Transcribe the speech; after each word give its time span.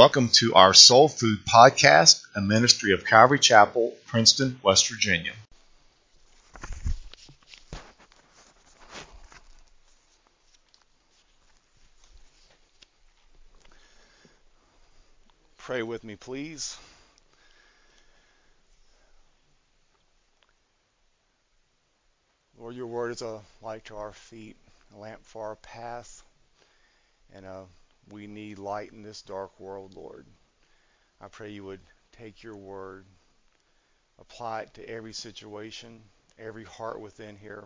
Welcome 0.00 0.30
to 0.36 0.54
our 0.54 0.72
Soul 0.72 1.10
Food 1.10 1.40
Podcast, 1.44 2.22
a 2.34 2.40
ministry 2.40 2.94
of 2.94 3.04
Calvary 3.04 3.38
Chapel, 3.38 3.94
Princeton, 4.06 4.58
West 4.62 4.88
Virginia. 4.88 5.34
Pray 15.58 15.82
with 15.82 16.02
me, 16.02 16.16
please. 16.16 16.78
Lord, 22.58 22.74
your 22.74 22.86
word 22.86 23.10
is 23.10 23.20
a 23.20 23.42
light 23.60 23.84
to 23.84 23.96
our 23.96 24.12
feet, 24.12 24.56
a 24.94 24.98
lamp 24.98 25.20
for 25.24 25.48
our 25.48 25.56
path, 25.56 26.22
and 27.34 27.44
uh, 27.44 27.64
we 28.10 28.26
need 28.26 28.58
light 28.58 28.92
in 28.92 29.02
this 29.02 29.22
dark 29.22 29.58
world, 29.58 29.94
Lord. 29.94 30.26
I 31.20 31.28
pray 31.28 31.50
you 31.50 31.64
would 31.64 31.80
take 32.12 32.42
your 32.42 32.56
word, 32.56 33.06
apply 34.18 34.62
it 34.62 34.74
to 34.74 34.88
every 34.88 35.12
situation, 35.12 36.00
every 36.38 36.64
heart 36.64 37.00
within 37.00 37.36
here, 37.36 37.64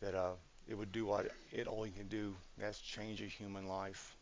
that 0.00 0.14
uh, 0.14 0.32
it 0.68 0.74
would 0.74 0.92
do 0.92 1.06
what 1.06 1.30
it 1.52 1.66
only 1.68 1.90
can 1.90 2.08
do, 2.08 2.34
that's 2.58 2.80
change 2.80 3.20
a 3.20 3.26
human 3.26 3.68
life. 3.68 4.16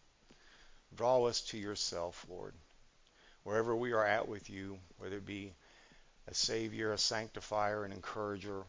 Draw 0.97 1.25
us 1.25 1.41
to 1.43 1.59
yourself, 1.59 2.27
Lord 2.29 2.55
wherever 3.45 3.75
we 3.75 3.93
are 3.93 4.05
at 4.05 4.29
with 4.29 4.51
you, 4.51 4.79
whether 4.99 5.17
it 5.17 5.27
be 5.27 5.53
a 6.29 6.35
savior, 6.35 6.93
a 6.93 6.99
sanctifier, 6.99 7.85
an 7.85 7.93
encourager, 7.93 8.63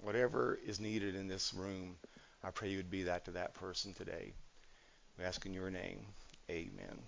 whatever 0.00 0.58
is 0.66 0.80
needed 0.80 1.14
in 1.14 1.28
this 1.28 1.54
room, 1.54 1.96
I 2.44 2.50
pray 2.50 2.68
you 2.68 2.76
would 2.76 2.90
be 2.90 3.04
that 3.04 3.24
to 3.24 3.32
that 3.32 3.54
person 3.54 3.94
today. 3.94 4.32
We 5.18 5.24
ask 5.24 5.44
in 5.46 5.52
your 5.52 5.70
name. 5.70 5.98
Amen. 6.48 6.98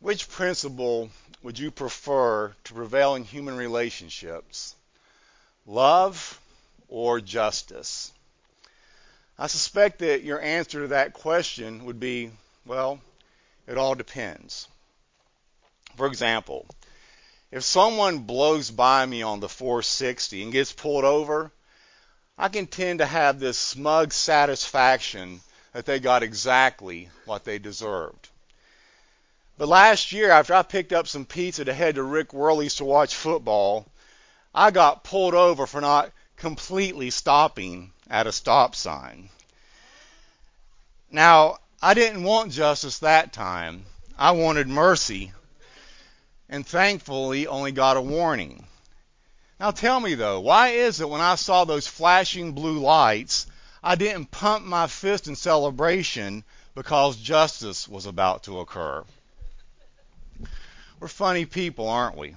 Which 0.00 0.28
principle 0.28 1.08
would 1.42 1.58
you 1.58 1.70
prefer 1.70 2.54
to 2.64 2.74
prevail 2.74 3.14
in 3.14 3.24
human 3.24 3.56
relationships? 3.56 4.74
Love 5.64 6.38
or 6.88 7.22
justice? 7.22 8.12
I 9.38 9.46
suspect 9.46 10.00
that 10.00 10.22
your 10.22 10.40
answer 10.40 10.82
to 10.82 10.88
that 10.88 11.14
question 11.14 11.86
would 11.86 11.98
be, 11.98 12.30
well, 12.66 13.00
it 13.66 13.78
all 13.78 13.94
depends. 13.94 14.68
For 15.96 16.06
example, 16.06 16.66
if 17.54 17.62
someone 17.62 18.18
blows 18.18 18.72
by 18.72 19.06
me 19.06 19.22
on 19.22 19.38
the 19.38 19.48
460 19.48 20.42
and 20.42 20.50
gets 20.50 20.72
pulled 20.72 21.04
over, 21.04 21.52
I 22.36 22.48
can 22.48 22.66
tend 22.66 22.98
to 22.98 23.06
have 23.06 23.38
this 23.38 23.56
smug 23.56 24.12
satisfaction 24.12 25.40
that 25.72 25.86
they 25.86 26.00
got 26.00 26.24
exactly 26.24 27.10
what 27.26 27.44
they 27.44 27.60
deserved. 27.60 28.28
But 29.56 29.68
last 29.68 30.10
year, 30.10 30.32
after 30.32 30.52
I 30.52 30.62
picked 30.62 30.92
up 30.92 31.06
some 31.06 31.26
pizza 31.26 31.64
to 31.64 31.72
head 31.72 31.94
to 31.94 32.02
Rick 32.02 32.32
Worley's 32.32 32.74
to 32.76 32.84
watch 32.84 33.14
football, 33.14 33.86
I 34.52 34.72
got 34.72 35.04
pulled 35.04 35.34
over 35.34 35.68
for 35.68 35.80
not 35.80 36.10
completely 36.36 37.10
stopping 37.10 37.92
at 38.10 38.26
a 38.26 38.32
stop 38.32 38.74
sign. 38.74 39.28
Now, 41.08 41.58
I 41.80 41.94
didn't 41.94 42.24
want 42.24 42.50
justice 42.50 42.98
that 42.98 43.32
time. 43.32 43.86
I 44.18 44.32
wanted 44.32 44.66
mercy. 44.66 45.32
And 46.48 46.66
thankfully, 46.66 47.46
only 47.46 47.72
got 47.72 47.96
a 47.96 48.00
warning. 48.00 48.66
Now 49.58 49.70
tell 49.70 50.00
me 50.00 50.14
though, 50.14 50.40
why 50.40 50.68
is 50.68 51.00
it 51.00 51.08
when 51.08 51.20
I 51.20 51.36
saw 51.36 51.64
those 51.64 51.86
flashing 51.86 52.52
blue 52.52 52.78
lights, 52.78 53.46
I 53.82 53.94
didn't 53.94 54.30
pump 54.30 54.64
my 54.64 54.86
fist 54.86 55.28
in 55.28 55.36
celebration 55.36 56.44
because 56.74 57.16
justice 57.16 57.88
was 57.88 58.06
about 58.06 58.44
to 58.44 58.60
occur? 58.60 59.04
We're 61.00 61.08
funny 61.08 61.46
people, 61.46 61.88
aren't 61.88 62.16
we? 62.16 62.36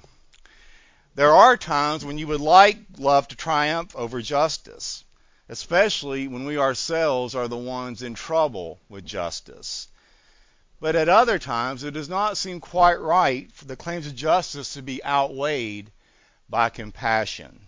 There 1.16 1.34
are 1.34 1.58
times 1.58 2.06
when 2.06 2.18
you 2.18 2.28
would 2.28 2.42
like 2.42 2.78
love 2.98 3.28
to 3.30 3.36
triumph 3.36 3.96
over 3.96 4.22
justice, 4.22 5.04
especially 5.50 6.28
when 6.28 6.46
we 6.46 6.58
ourselves 6.58 7.34
are 7.34 7.48
the 7.48 7.58
ones 7.58 8.04
in 8.04 8.14
trouble 8.14 8.80
with 8.88 9.06
justice. 9.06 9.88
But 10.80 10.96
at 10.96 11.10
other 11.10 11.40
times, 11.40 11.84
it 11.84 11.92
does 11.92 12.08
not 12.08 12.38
seem 12.38 12.60
quite 12.60 13.00
right 13.00 13.52
for 13.52 13.66
the 13.66 13.76
claims 13.76 14.06
of 14.06 14.16
justice 14.16 14.74
to 14.74 14.84
be 14.84 15.04
outweighed 15.04 15.92
by 16.48 16.70
compassion. 16.70 17.68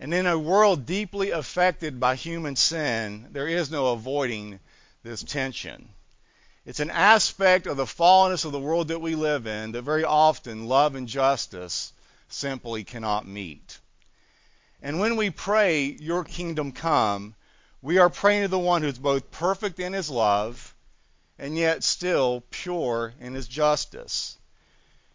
And 0.00 0.12
in 0.12 0.26
a 0.26 0.38
world 0.38 0.86
deeply 0.86 1.30
affected 1.30 2.00
by 2.00 2.16
human 2.16 2.56
sin, 2.56 3.28
there 3.30 3.46
is 3.46 3.70
no 3.70 3.92
avoiding 3.92 4.58
this 5.04 5.22
tension. 5.22 5.90
It's 6.66 6.80
an 6.80 6.90
aspect 6.90 7.66
of 7.66 7.76
the 7.76 7.86
fallenness 7.86 8.44
of 8.44 8.52
the 8.52 8.60
world 8.60 8.88
that 8.88 9.00
we 9.00 9.14
live 9.14 9.46
in 9.46 9.72
that 9.72 9.82
very 9.82 10.04
often 10.04 10.66
love 10.66 10.96
and 10.96 11.06
justice 11.06 11.92
simply 12.28 12.82
cannot 12.82 13.26
meet. 13.26 13.78
And 14.82 14.98
when 14.98 15.16
we 15.16 15.30
pray, 15.30 15.96
Your 16.00 16.24
kingdom 16.24 16.72
come, 16.72 17.36
we 17.82 17.98
are 17.98 18.10
praying 18.10 18.42
to 18.42 18.48
the 18.48 18.58
one 18.58 18.82
who's 18.82 18.98
both 18.98 19.30
perfect 19.30 19.78
in 19.78 19.92
his 19.92 20.10
love 20.10 20.74
and 21.38 21.56
yet 21.56 21.84
still 21.84 22.42
pure 22.50 23.14
in 23.20 23.34
his 23.34 23.46
justice. 23.46 24.38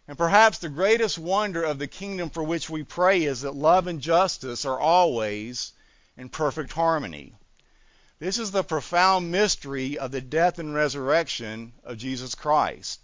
And 0.08 0.18
perhaps 0.18 0.58
the 0.58 0.68
greatest 0.68 1.18
wonder 1.18 1.62
of 1.62 1.78
the 1.78 1.86
kingdom 1.86 2.30
for 2.30 2.42
which 2.42 2.68
we 2.68 2.82
pray 2.82 3.24
is 3.24 3.42
that 3.42 3.54
love 3.54 3.86
and 3.86 4.00
justice 4.00 4.64
are 4.64 4.78
always 4.78 5.72
in 6.16 6.28
perfect 6.28 6.72
harmony. 6.72 7.34
This 8.18 8.38
is 8.38 8.50
the 8.50 8.62
profound 8.62 9.30
mystery 9.30 9.98
of 9.98 10.10
the 10.10 10.20
death 10.20 10.58
and 10.58 10.74
resurrection 10.74 11.72
of 11.82 11.98
Jesus 11.98 12.34
Christ. 12.34 13.00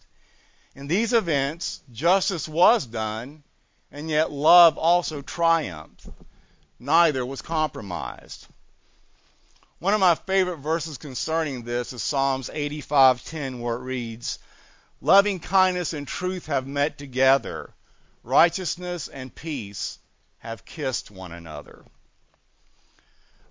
In 0.75 0.87
these 0.87 1.12
events, 1.12 1.82
justice 1.91 2.48
was 2.48 2.87
done, 2.87 3.42
and 3.91 4.08
yet 4.08 4.31
love 4.31 4.78
also 4.78 5.20
triumphed. 5.20 6.06
Neither 6.78 7.26
was 7.26 7.42
compromised. 7.42 8.47
One 9.81 9.95
of 9.95 10.01
my 10.01 10.15
favorite 10.15 10.59
verses 10.59 10.99
concerning 10.99 11.63
this 11.63 11.95
is 11.95 12.03
Psalms 12.03 12.51
85:10 12.51 13.61
where 13.61 13.77
it 13.77 13.81
reads, 13.81 14.39
"Loving 15.01 15.41
kindness 15.41 15.95
and 15.95 16.07
truth 16.07 16.45
have 16.49 16.67
met 16.67 16.99
together; 16.99 17.73
righteousness 18.23 19.09
and 19.09 19.35
peace 19.35 19.99
have 20.41 20.67
kissed 20.67 21.11
one 21.11 21.33
another." 21.33 21.87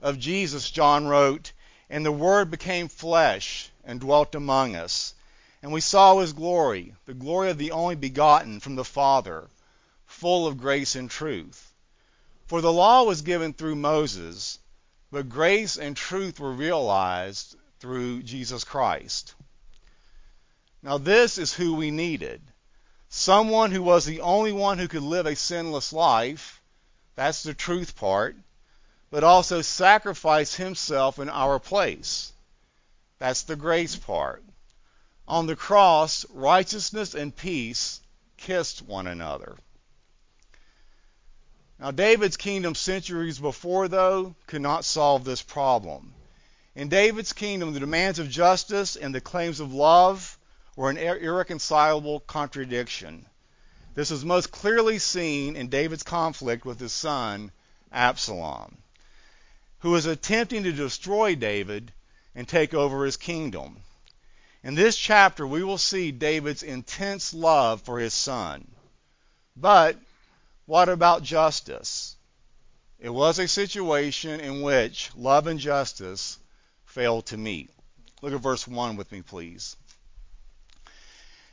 Of 0.03 0.19
Jesus, 0.19 0.69
John 0.69 1.07
wrote, 1.07 1.51
"And 1.89 2.05
the 2.05 2.11
word 2.11 2.51
became 2.51 2.89
flesh 2.89 3.71
and 3.83 3.99
dwelt 3.99 4.35
among 4.35 4.75
us, 4.75 5.15
and 5.63 5.71
we 5.71 5.81
saw 5.81 6.19
his 6.19 6.33
glory, 6.33 6.93
the 7.07 7.15
glory 7.15 7.49
of 7.49 7.57
the 7.57 7.71
only 7.71 7.95
begotten 7.95 8.59
from 8.59 8.75
the 8.75 8.85
Father, 8.85 9.49
full 10.05 10.45
of 10.45 10.59
grace 10.59 10.95
and 10.95 11.09
truth." 11.09 11.73
For 12.45 12.61
the 12.61 12.71
law 12.71 13.01
was 13.01 13.23
given 13.23 13.51
through 13.51 13.77
Moses, 13.77 14.59
but 15.11 15.29
grace 15.29 15.77
and 15.77 15.95
truth 15.95 16.39
were 16.39 16.53
realized 16.53 17.55
through 17.79 18.23
Jesus 18.23 18.63
Christ. 18.63 19.33
Now, 20.81 20.97
this 20.97 21.37
is 21.37 21.53
who 21.53 21.75
we 21.75 21.91
needed 21.91 22.41
someone 23.09 23.71
who 23.71 23.81
was 23.81 24.05
the 24.05 24.21
only 24.21 24.51
one 24.51 24.77
who 24.77 24.87
could 24.87 25.03
live 25.03 25.25
a 25.25 25.35
sinless 25.35 25.91
life. 25.91 26.61
That's 27.15 27.43
the 27.43 27.53
truth 27.53 27.95
part. 27.95 28.35
But 29.09 29.23
also 29.23 29.63
sacrifice 29.63 30.53
himself 30.53 31.17
in 31.17 31.29
our 31.29 31.59
place. 31.59 32.31
That's 33.17 33.41
the 33.41 33.55
grace 33.55 33.95
part. 33.95 34.43
On 35.27 35.47
the 35.47 35.55
cross, 35.55 36.25
righteousness 36.29 37.15
and 37.15 37.35
peace 37.35 38.01
kissed 38.37 38.83
one 38.83 39.07
another. 39.07 39.57
Now, 41.79 41.91
David's 41.91 42.35
kingdom 42.35 42.75
centuries 42.75 43.39
before, 43.39 43.87
though, 43.87 44.35
could 44.47 44.61
not 44.61 44.83
solve 44.83 45.23
this 45.23 45.41
problem. 45.41 46.13
In 46.75 46.89
David's 46.89 47.31
kingdom, 47.31 47.73
the 47.73 47.79
demands 47.79 48.19
of 48.19 48.29
justice 48.29 48.97
and 48.97 49.15
the 49.15 49.21
claims 49.21 49.61
of 49.61 49.73
love 49.73 50.37
were 50.75 50.89
an 50.89 50.97
irreconcilable 50.97 52.19
contradiction. 52.21 53.25
This 53.95 54.11
is 54.11 54.25
most 54.25 54.51
clearly 54.51 54.99
seen 54.99 55.55
in 55.55 55.69
David's 55.69 56.03
conflict 56.03 56.65
with 56.65 56.81
his 56.81 56.91
son, 56.91 57.51
Absalom, 57.93 58.77
who 59.79 59.95
is 59.95 60.05
attempting 60.05 60.63
to 60.63 60.73
destroy 60.73 61.33
David 61.33 61.93
and 62.35 62.47
take 62.47 62.73
over 62.73 63.05
his 63.05 63.15
kingdom. 63.17 63.77
In 64.63 64.75
this 64.75 64.97
chapter, 64.97 65.47
we 65.47 65.63
will 65.63 65.77
see 65.77 66.11
David's 66.11 66.61
intense 66.61 67.33
love 67.33 67.81
for 67.81 67.99
his 67.99 68.13
son. 68.13 68.69
But 69.55 69.97
what 70.69 70.87
about 70.87 71.23
justice? 71.23 72.15
It 72.99 73.09
was 73.09 73.39
a 73.39 73.47
situation 73.47 74.39
in 74.39 74.61
which 74.61 75.09
love 75.17 75.47
and 75.47 75.59
justice 75.59 76.37
failed 76.85 77.25
to 77.25 77.37
meet. 77.37 77.71
Look 78.21 78.33
at 78.33 78.39
verse 78.39 78.67
1 78.67 78.95
with 78.95 79.11
me, 79.11 79.23
please. 79.23 79.75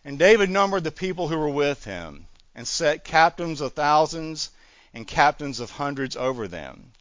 And 0.05 0.19
David 0.19 0.51
numbered 0.51 0.85
the 0.85 0.93
people 0.93 1.29
who 1.29 1.39
were 1.39 1.49
with 1.49 1.85
him, 1.85 2.29
and 2.55 2.69
set 2.69 3.05
captains 3.05 3.63
of 3.63 3.73
thousands 3.73 4.51
and 4.93 5.09
captains 5.09 5.61
of 5.61 5.71
hundreds 5.71 6.15
over 6.15 6.47
them. 6.47 6.93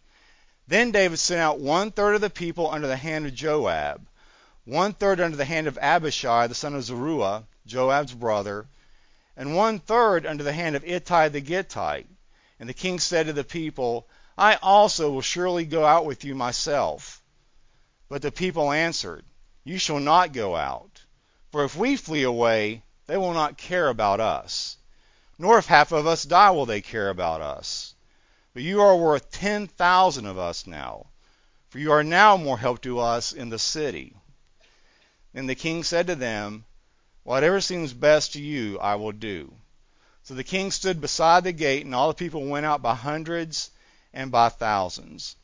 Then 0.69 0.91
David 0.91 1.19
sent 1.19 1.41
out 1.41 1.59
one 1.59 1.91
third 1.91 2.15
of 2.15 2.21
the 2.21 2.29
people 2.29 2.71
under 2.71 2.88
the 2.88 2.95
hand 2.95 3.25
of 3.25 3.35
Joab, 3.35 4.07
one 4.63 4.94
third 4.94 5.19
under 5.19 5.35
the 5.35 5.44
hand 5.44 5.68
of 5.68 5.77
Abishai 5.79 6.47
the 6.47 6.56
son 6.56 6.75
of 6.75 6.83
Zeruiah, 6.85 7.44
Joab's 7.65 8.13
brother, 8.13 8.68
and 9.37 9.55
one 9.55 9.79
third 9.79 10.25
under 10.25 10.43
the 10.43 10.53
hand 10.53 10.75
of 10.75 10.83
Ittai 10.85 11.29
the 11.29 11.41
Gittite. 11.41 12.07
And 12.59 12.69
the 12.69 12.73
king 12.73 12.99
said 12.99 13.25
to 13.25 13.33
the 13.33 13.43
people, 13.43 14.07
I 14.37 14.55
also 14.55 15.11
will 15.11 15.21
surely 15.21 15.65
go 15.65 15.85
out 15.85 16.05
with 16.05 16.23
you 16.23 16.35
myself. 16.35 17.21
But 18.07 18.21
the 18.21 18.31
people 18.31 18.71
answered, 18.71 19.25
You 19.63 19.77
shall 19.77 19.99
not 19.99 20.33
go 20.33 20.55
out. 20.55 21.01
For 21.51 21.63
if 21.63 21.75
we 21.75 21.95
flee 21.95 22.23
away, 22.23 22.83
they 23.07 23.17
will 23.17 23.33
not 23.33 23.57
care 23.57 23.89
about 23.89 24.19
us. 24.19 24.77
Nor 25.37 25.57
if 25.57 25.65
half 25.65 25.91
of 25.91 26.07
us 26.07 26.23
die 26.23 26.51
will 26.51 26.65
they 26.65 26.81
care 26.81 27.09
about 27.09 27.41
us. 27.41 27.93
But 28.53 28.63
you 28.63 28.81
are 28.81 28.95
worth 28.95 29.31
ten 29.31 29.67
thousand 29.67 30.27
of 30.27 30.37
us 30.37 30.65
now, 30.65 31.07
for 31.69 31.79
you 31.79 31.91
are 31.91 32.03
now 32.03 32.37
more 32.37 32.57
help 32.57 32.81
to 32.83 32.99
us 32.99 33.33
in 33.33 33.49
the 33.49 33.59
city. 33.59 34.15
Then 35.33 35.47
the 35.47 35.55
king 35.55 35.83
said 35.83 36.07
to 36.07 36.15
them, 36.15 36.65
Whatever 37.25 37.60
seems 37.60 37.92
best 37.92 38.33
to 38.33 38.39
you, 38.39 38.77
I 38.80 38.95
will 38.95 39.12
do. 39.12 39.51
So 40.22 40.36
the 40.36 40.44
king 40.44 40.69
stood 40.69 41.01
beside 41.01 41.44
the 41.44 41.51
gate, 41.51 41.83
and 41.83 41.95
all 41.95 42.07
the 42.10 42.13
people 42.13 42.45
went 42.45 42.68
out 42.68 42.83
by 42.83 42.94
hundreds 42.94 43.72
and 44.13 44.31
by 44.31 44.50
thousands. 44.50 45.36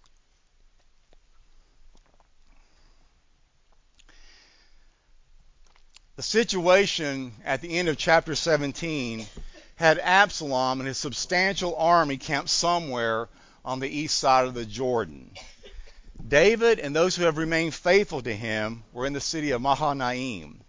The 6.18 6.22
situation 6.22 7.33
at 7.44 7.62
the 7.62 7.80
end 7.80 7.88
of 7.88 7.98
chapter 7.98 8.36
17 8.36 9.25
had 9.75 9.98
Absalom 9.98 10.81
and 10.81 10.88
his 10.88 11.00
substantial 11.00 11.75
army 11.75 12.18
camped 12.18 12.51
somewhere 12.51 13.27
on 13.66 13.80
the 13.80 13.89
east 13.89 14.19
side 14.19 14.45
of 14.45 14.54
the 14.54 14.66
Jordan. 14.66 15.31
David 16.27 16.77
and 16.77 16.95
those 16.95 17.16
who 17.16 17.24
have 17.24 17.38
remained 17.38 17.74
faithful 17.74 18.22
to 18.22 18.36
him 18.36 18.84
were 18.94 19.07
in 19.07 19.13
the 19.13 19.19
city 19.19 19.50
of 19.50 19.63
Mahanaim. 19.63 20.63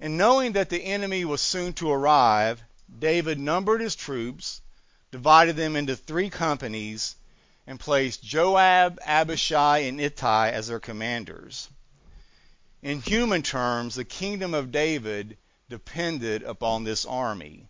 And 0.00 0.16
knowing 0.16 0.52
that 0.52 0.68
the 0.70 0.84
enemy 0.84 1.24
was 1.24 1.40
soon 1.40 1.72
to 1.74 1.90
arrive, 1.90 2.62
David 2.98 3.38
numbered 3.38 3.80
his 3.80 3.96
troops, 3.96 4.60
divided 5.10 5.56
them 5.56 5.74
into 5.74 5.96
three 5.96 6.30
companies, 6.30 7.16
and 7.66 7.80
placed 7.80 8.22
Joab, 8.22 8.98
Abishai, 9.04 9.78
and 9.78 10.00
Ittai 10.00 10.50
as 10.50 10.68
their 10.68 10.78
commanders. 10.78 11.68
In 12.80 13.02
human 13.02 13.42
terms, 13.42 13.96
the 13.96 14.04
kingdom 14.04 14.54
of 14.54 14.70
David 14.70 15.36
depended 15.68 16.44
upon 16.44 16.84
this 16.84 17.04
army. 17.04 17.68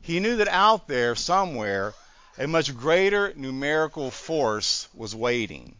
He 0.00 0.20
knew 0.20 0.36
that 0.36 0.48
out 0.48 0.86
there, 0.86 1.16
somewhere, 1.16 1.92
a 2.38 2.46
much 2.46 2.76
greater 2.76 3.32
numerical 3.34 4.10
force 4.12 4.88
was 4.94 5.14
waiting. 5.14 5.76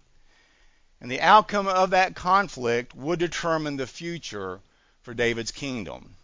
And 1.00 1.10
the 1.10 1.20
outcome 1.20 1.68
of 1.68 1.90
that 1.90 2.16
conflict 2.16 2.94
would 2.94 3.20
determine 3.20 3.76
the 3.76 3.86
future 3.86 4.60
for 5.04 5.14
David's 5.14 5.52
kingdom. 5.52 6.16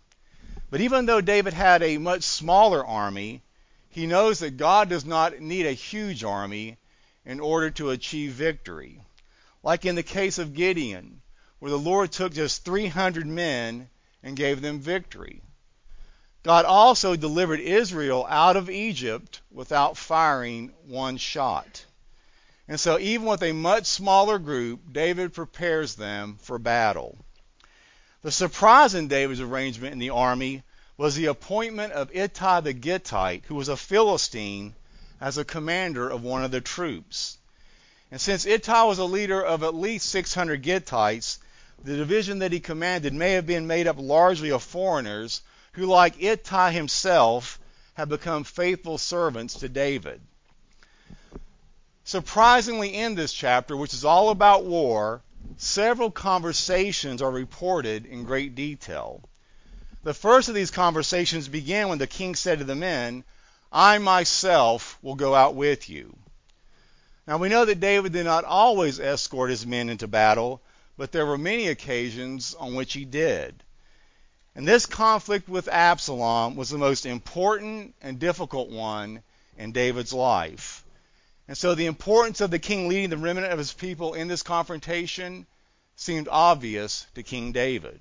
But 0.71 0.81
even 0.81 1.07
though 1.07 1.21
David 1.21 1.53
had 1.53 1.83
a 1.83 1.99
much 1.99 2.23
smaller 2.23 2.85
army, 2.85 3.43
he 3.91 4.07
knows 4.07 4.39
that 4.39 4.57
God 4.57 4.89
does 4.89 5.05
not 5.05 5.39
need 5.39 5.67
a 5.67 5.73
huge 5.73 6.25
army 6.25 6.79
in 7.25 7.41
order 7.41 7.71
to 7.73 7.91
achieve 7.91 8.33
victory. 8.33 9.01
Like 9.63 9.85
in 9.85 9.97
the 9.97 10.03
case 10.03 10.39
of 10.39 10.55
Gideon, 10.55 11.21
where 11.59 11.71
the 11.71 11.79
Lord 11.79 12.11
took 12.11 12.33
just 12.33 12.65
300 12.65 13.27
men 13.27 13.91
and 14.23 14.37
gave 14.37 14.63
them 14.63 14.81
victory. 14.81 15.43
God 16.43 16.65
also 16.65 17.17
delivered 17.17 17.61
Israel 17.61 18.27
out 18.31 18.57
of 18.57 18.71
Egypt 18.71 19.43
without 19.51 19.99
firing 19.99 20.73
one 20.87 21.19
shot. 21.19 21.85
And 22.67 22.81
so, 22.81 22.99
even 22.99 23.27
with 23.27 23.43
a 23.43 23.53
much 23.53 23.85
smaller 23.85 24.39
group, 24.39 24.93
David 24.93 25.35
prepares 25.35 25.97
them 25.97 26.39
for 26.41 26.59
battle. 26.59 27.19
The 28.23 28.31
surprise 28.31 28.95
in 28.95 29.09
David's 29.09 29.41
arrangement 29.41 29.95
in 29.95 29.99
the 29.99 30.11
army 30.11 30.63
was 30.99 31.15
the 31.15 31.27
appointment 31.27 31.95
of 31.95 32.15
Ittai 32.15 32.61
the 32.61 32.75
Gittite, 32.75 33.45
who 33.47 33.55
was 33.55 33.69
a 33.69 33.77
Philistine, 33.79 34.75
as 35.21 35.39
a 35.39 35.45
commander 35.45 36.09
of 36.11 36.23
one 36.23 36.45
of 36.45 36.51
the 36.51 36.61
troops. 36.61 37.39
And 38.11 38.21
since 38.21 38.45
Ittai 38.45 38.83
was 38.83 38.99
a 38.99 39.05
leader 39.05 39.43
of 39.43 39.63
at 39.63 39.75
least 39.75 40.11
600 40.11 40.63
Gittites, 40.63 41.39
the 41.83 41.97
division 41.97 42.41
that 42.41 42.53
he 42.53 42.61
commanded 42.61 43.15
may 43.15 43.33
have 43.33 43.47
been 43.47 43.67
made 43.67 43.87
up 43.87 43.97
largely 43.99 44.51
of 44.51 44.63
foreigners 44.63 45.41
who, 45.73 45.87
like 45.87 46.23
Ittai 46.23 46.73
himself, 46.73 47.59
had 47.95 48.11
become 48.11 48.45
faithful 48.45 48.99
servants 48.99 49.55
to 49.55 49.69
David. 49.71 50.21
Surprisingly, 52.05 52.95
in 52.95 53.15
this 53.15 53.33
chapter, 53.33 53.75
which 53.77 53.95
is 53.95 54.05
all 54.05 54.29
about 54.29 54.67
war, 54.67 55.23
several 55.57 56.11
conversations 56.11 57.23
are 57.23 57.31
reported 57.31 58.07
in 58.07 58.25
great 58.25 58.55
detail. 58.55 59.23
The 60.03 60.15
first 60.15 60.49
of 60.49 60.55
these 60.55 60.71
conversations 60.71 61.49
began 61.49 61.89
when 61.89 61.99
the 61.99 62.07
king 62.07 62.35
said 62.35 62.59
to 62.59 62.65
the 62.65 62.75
men, 62.75 63.25
I 63.71 63.99
myself 63.99 64.99
will 65.03 65.15
go 65.15 65.35
out 65.35 65.55
with 65.55 65.89
you. 65.89 66.17
Now 67.27 67.39
we 67.39 67.49
know 67.49 67.65
that 67.65 67.81
David 67.81 68.13
did 68.13 68.25
not 68.25 68.45
always 68.45 68.99
escort 68.99 69.51
his 69.51 69.67
men 69.67 69.89
into 69.89 70.09
battle, 70.09 70.61
but 70.97 71.13
there 71.13 71.27
were 71.27 71.39
many 71.39 71.69
occasions 71.69 72.55
on 72.59 72.75
which 72.75 72.95
he 72.95 73.05
did. 73.05 73.63
And 74.55 74.67
this 74.67 74.87
conflict 74.87 75.49
with 75.49 75.69
Absalom 75.69 76.57
was 76.57 76.71
the 76.71 76.79
most 76.79 77.07
important 77.07 77.95
and 78.03 78.19
difficult 78.19 78.71
one 78.71 79.23
in 79.57 79.73
David's 79.73 80.13
life. 80.13 80.85
And 81.51 81.59
so 81.59 81.75
the 81.75 81.87
importance 81.87 82.41
of 82.41 82.53
the 82.53 82.61
king 82.61 82.87
leading 82.87 83.11
the 83.11 83.17
remnant 83.17 83.53
of 83.53 83.59
his 83.59 83.73
people 83.73 84.15
in 84.15 84.29
this 84.29 84.45
confrontation 84.45 85.49
seemed 85.97 86.29
obvious 86.31 87.09
to 87.17 87.25
King 87.25 87.51
David. 87.51 87.99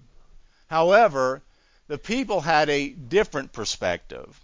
However, 0.68 1.42
the 1.88 1.98
people 1.98 2.42
had 2.42 2.70
a 2.70 2.90
different 2.90 3.52
perspective. 3.52 4.40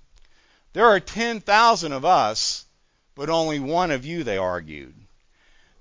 There 0.74 0.88
are 0.88 1.00
10,000 1.00 1.92
of 1.92 2.04
us, 2.04 2.66
but 3.14 3.30
only 3.30 3.60
one 3.60 3.92
of 3.92 4.08
you, 4.08 4.24
they 4.24 4.40
argued. 4.40 4.96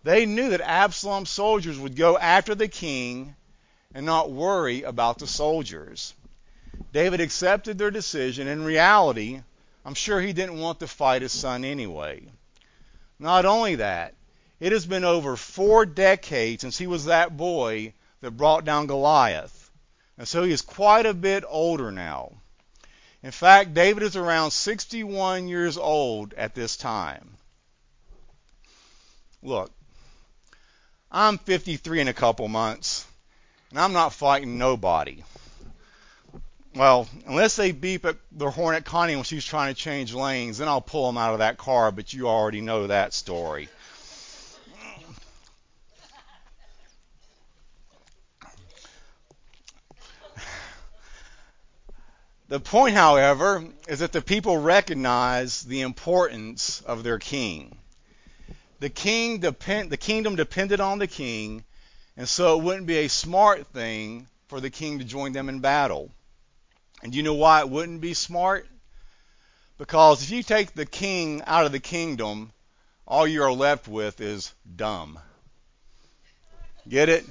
They 0.02 0.26
knew 0.26 0.50
that 0.50 0.60
Absalom's 0.60 1.30
soldiers 1.30 1.78
would 1.78 1.96
go 1.96 2.18
after 2.18 2.54
the 2.54 2.68
king 2.68 3.34
and 3.94 4.04
not 4.04 4.32
worry 4.32 4.82
about 4.82 5.18
the 5.18 5.26
soldiers. 5.26 6.12
David 6.92 7.22
accepted 7.22 7.78
their 7.78 7.90
decision. 7.90 8.48
In 8.48 8.64
reality, 8.64 9.40
I'm 9.82 9.94
sure 9.94 10.20
he 10.20 10.34
didn't 10.34 10.60
want 10.60 10.80
to 10.80 10.86
fight 10.86 11.22
his 11.22 11.32
son 11.32 11.64
anyway. 11.64 12.28
Not 13.18 13.44
only 13.44 13.76
that, 13.76 14.14
it 14.60 14.72
has 14.72 14.86
been 14.86 15.04
over 15.04 15.36
four 15.36 15.86
decades 15.86 16.62
since 16.62 16.78
he 16.78 16.86
was 16.86 17.04
that 17.04 17.36
boy 17.36 17.92
that 18.20 18.32
brought 18.32 18.64
down 18.64 18.86
Goliath. 18.86 19.70
And 20.16 20.26
so 20.26 20.42
he 20.42 20.52
is 20.52 20.62
quite 20.62 21.06
a 21.06 21.14
bit 21.14 21.44
older 21.46 21.90
now. 21.90 22.32
In 23.22 23.30
fact, 23.30 23.74
David 23.74 24.02
is 24.02 24.16
around 24.16 24.50
61 24.50 25.48
years 25.48 25.76
old 25.78 26.34
at 26.34 26.54
this 26.54 26.76
time. 26.76 27.36
Look, 29.42 29.72
I'm 31.10 31.38
53 31.38 32.00
in 32.00 32.08
a 32.08 32.14
couple 32.14 32.48
months, 32.48 33.06
and 33.70 33.78
I'm 33.78 33.92
not 33.92 34.12
fighting 34.12 34.58
nobody. 34.58 35.22
Well, 36.74 37.08
unless 37.26 37.54
they 37.54 37.70
beep 37.70 38.04
at 38.04 38.16
the 38.32 38.50
Hornet 38.50 38.84
Connie 38.84 39.14
when 39.14 39.24
she's 39.24 39.44
trying 39.44 39.72
to 39.72 39.80
change 39.80 40.12
lanes, 40.12 40.58
then 40.58 40.66
I'll 40.66 40.80
pull 40.80 41.06
them 41.06 41.16
out 41.16 41.32
of 41.32 41.38
that 41.38 41.56
car, 41.56 41.92
but 41.92 42.12
you 42.12 42.28
already 42.28 42.60
know 42.60 42.88
that 42.88 43.14
story. 43.14 43.68
The 52.48 52.60
point, 52.60 52.94
however, 52.94 53.64
is 53.88 54.00
that 54.00 54.12
the 54.12 54.20
people 54.20 54.58
recognize 54.58 55.62
the 55.62 55.80
importance 55.80 56.82
of 56.82 57.04
their 57.04 57.18
king. 57.18 57.78
The 58.80 58.90
king 58.90 59.38
depend, 59.38 59.90
the 59.90 59.96
kingdom 59.96 60.34
depended 60.36 60.80
on 60.80 60.98
the 60.98 61.06
king, 61.06 61.64
and 62.16 62.28
so 62.28 62.58
it 62.58 62.64
wouldn't 62.64 62.86
be 62.86 62.98
a 62.98 63.08
smart 63.08 63.68
thing 63.68 64.26
for 64.48 64.60
the 64.60 64.70
king 64.70 64.98
to 64.98 65.04
join 65.04 65.32
them 65.32 65.48
in 65.48 65.60
battle. 65.60 66.10
And 67.04 67.14
you 67.14 67.22
know 67.22 67.34
why 67.34 67.60
it 67.60 67.68
wouldn't 67.68 68.00
be 68.00 68.14
smart? 68.14 68.66
Because 69.76 70.22
if 70.22 70.30
you 70.30 70.42
take 70.42 70.72
the 70.72 70.86
king 70.86 71.42
out 71.46 71.66
of 71.66 71.72
the 71.72 71.78
kingdom, 71.78 72.50
all 73.06 73.26
you 73.26 73.42
are 73.42 73.52
left 73.52 73.86
with 73.86 74.22
is 74.22 74.54
dumb. 74.74 75.18
Get 76.88 77.10
it? 77.10 77.26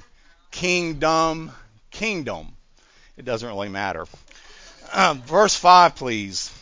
Kingdom, 0.52 1.50
kingdom. 1.90 2.54
It 3.16 3.24
doesn't 3.24 3.48
really 3.48 3.68
matter. 3.68 4.06
Uh, 4.92 5.14
verse 5.26 5.56
5, 5.56 5.96
please. 5.96 6.52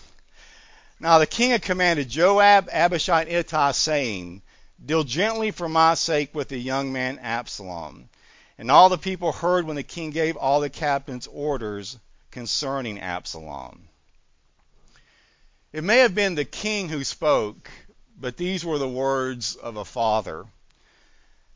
Now 0.99 1.19
the 1.19 1.26
king 1.26 1.50
had 1.50 1.61
commanded 1.61 2.09
Joab, 2.09 2.71
Abishai, 2.73 3.23
and 3.23 3.31
Ittai, 3.31 3.73
saying, 3.73 4.40
Deal 4.83 5.04
gently 5.04 5.50
for 5.50 5.69
my 5.69 5.95
sake 5.95 6.35
with 6.35 6.49
the 6.49 6.57
young 6.57 6.95
man 6.95 7.19
Absalom. 7.19 8.09
And 8.57 8.71
all 8.71 8.88
the 8.88 8.97
people 8.97 9.33
heard 9.33 9.66
when 9.66 9.76
the 9.76 9.83
king 9.83 10.12
gave 10.12 10.38
all 10.38 10.61
the 10.61 10.71
captains 10.71 11.26
orders 11.26 11.99
concerning 12.33 12.99
Absalom. 12.99 13.89
It 15.73 15.85
may 15.85 15.99
have 15.99 16.15
been 16.15 16.35
the 16.35 16.45
king 16.45 16.89
who 16.89 17.05
spoke, 17.05 17.71
but 18.19 18.37
these 18.37 18.65
were 18.65 18.79
the 18.79 18.89
words 18.89 19.55
of 19.55 19.77
a 19.77 19.85
father. 19.85 20.47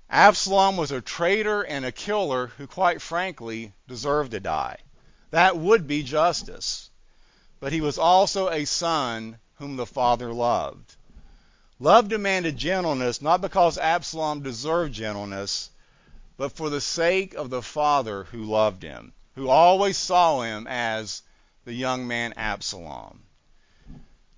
Absalom 0.09 0.77
was 0.77 0.93
a 0.93 1.01
traitor 1.01 1.63
and 1.63 1.85
a 1.85 1.91
killer 1.91 2.47
who, 2.59 2.67
quite 2.67 3.03
frankly, 3.03 3.73
deserved 3.89 4.31
to 4.31 4.41
die. 4.41 4.79
That 5.31 5.57
would 5.57 5.87
be 5.87 6.03
justice. 6.03 6.91
But 7.59 7.73
he 7.73 7.81
was 7.81 7.99
also 7.99 8.49
a 8.49 8.65
son 8.65 9.39
whom 9.57 9.77
the 9.77 9.87
father 9.87 10.33
loved. 10.33 10.95
Love 11.79 12.09
demanded 12.09 12.57
gentleness 12.57 13.21
not 13.21 13.41
because 13.41 13.77
Absalom 13.77 14.43
deserved 14.43 14.95
gentleness, 14.95 15.71
but 16.37 16.53
for 16.53 16.71
the 16.71 16.81
sake 16.81 17.35
of 17.35 17.51
the 17.51 17.63
father 17.63 18.25
who 18.25 18.45
loved 18.45 18.83
him, 18.83 19.13
who 19.37 19.49
always 19.49 19.97
saw 19.97 20.41
him 20.41 20.67
as 20.67 21.23
the 21.65 21.73
young 21.73 22.09
man 22.09 22.35
Absalom. 22.37 23.23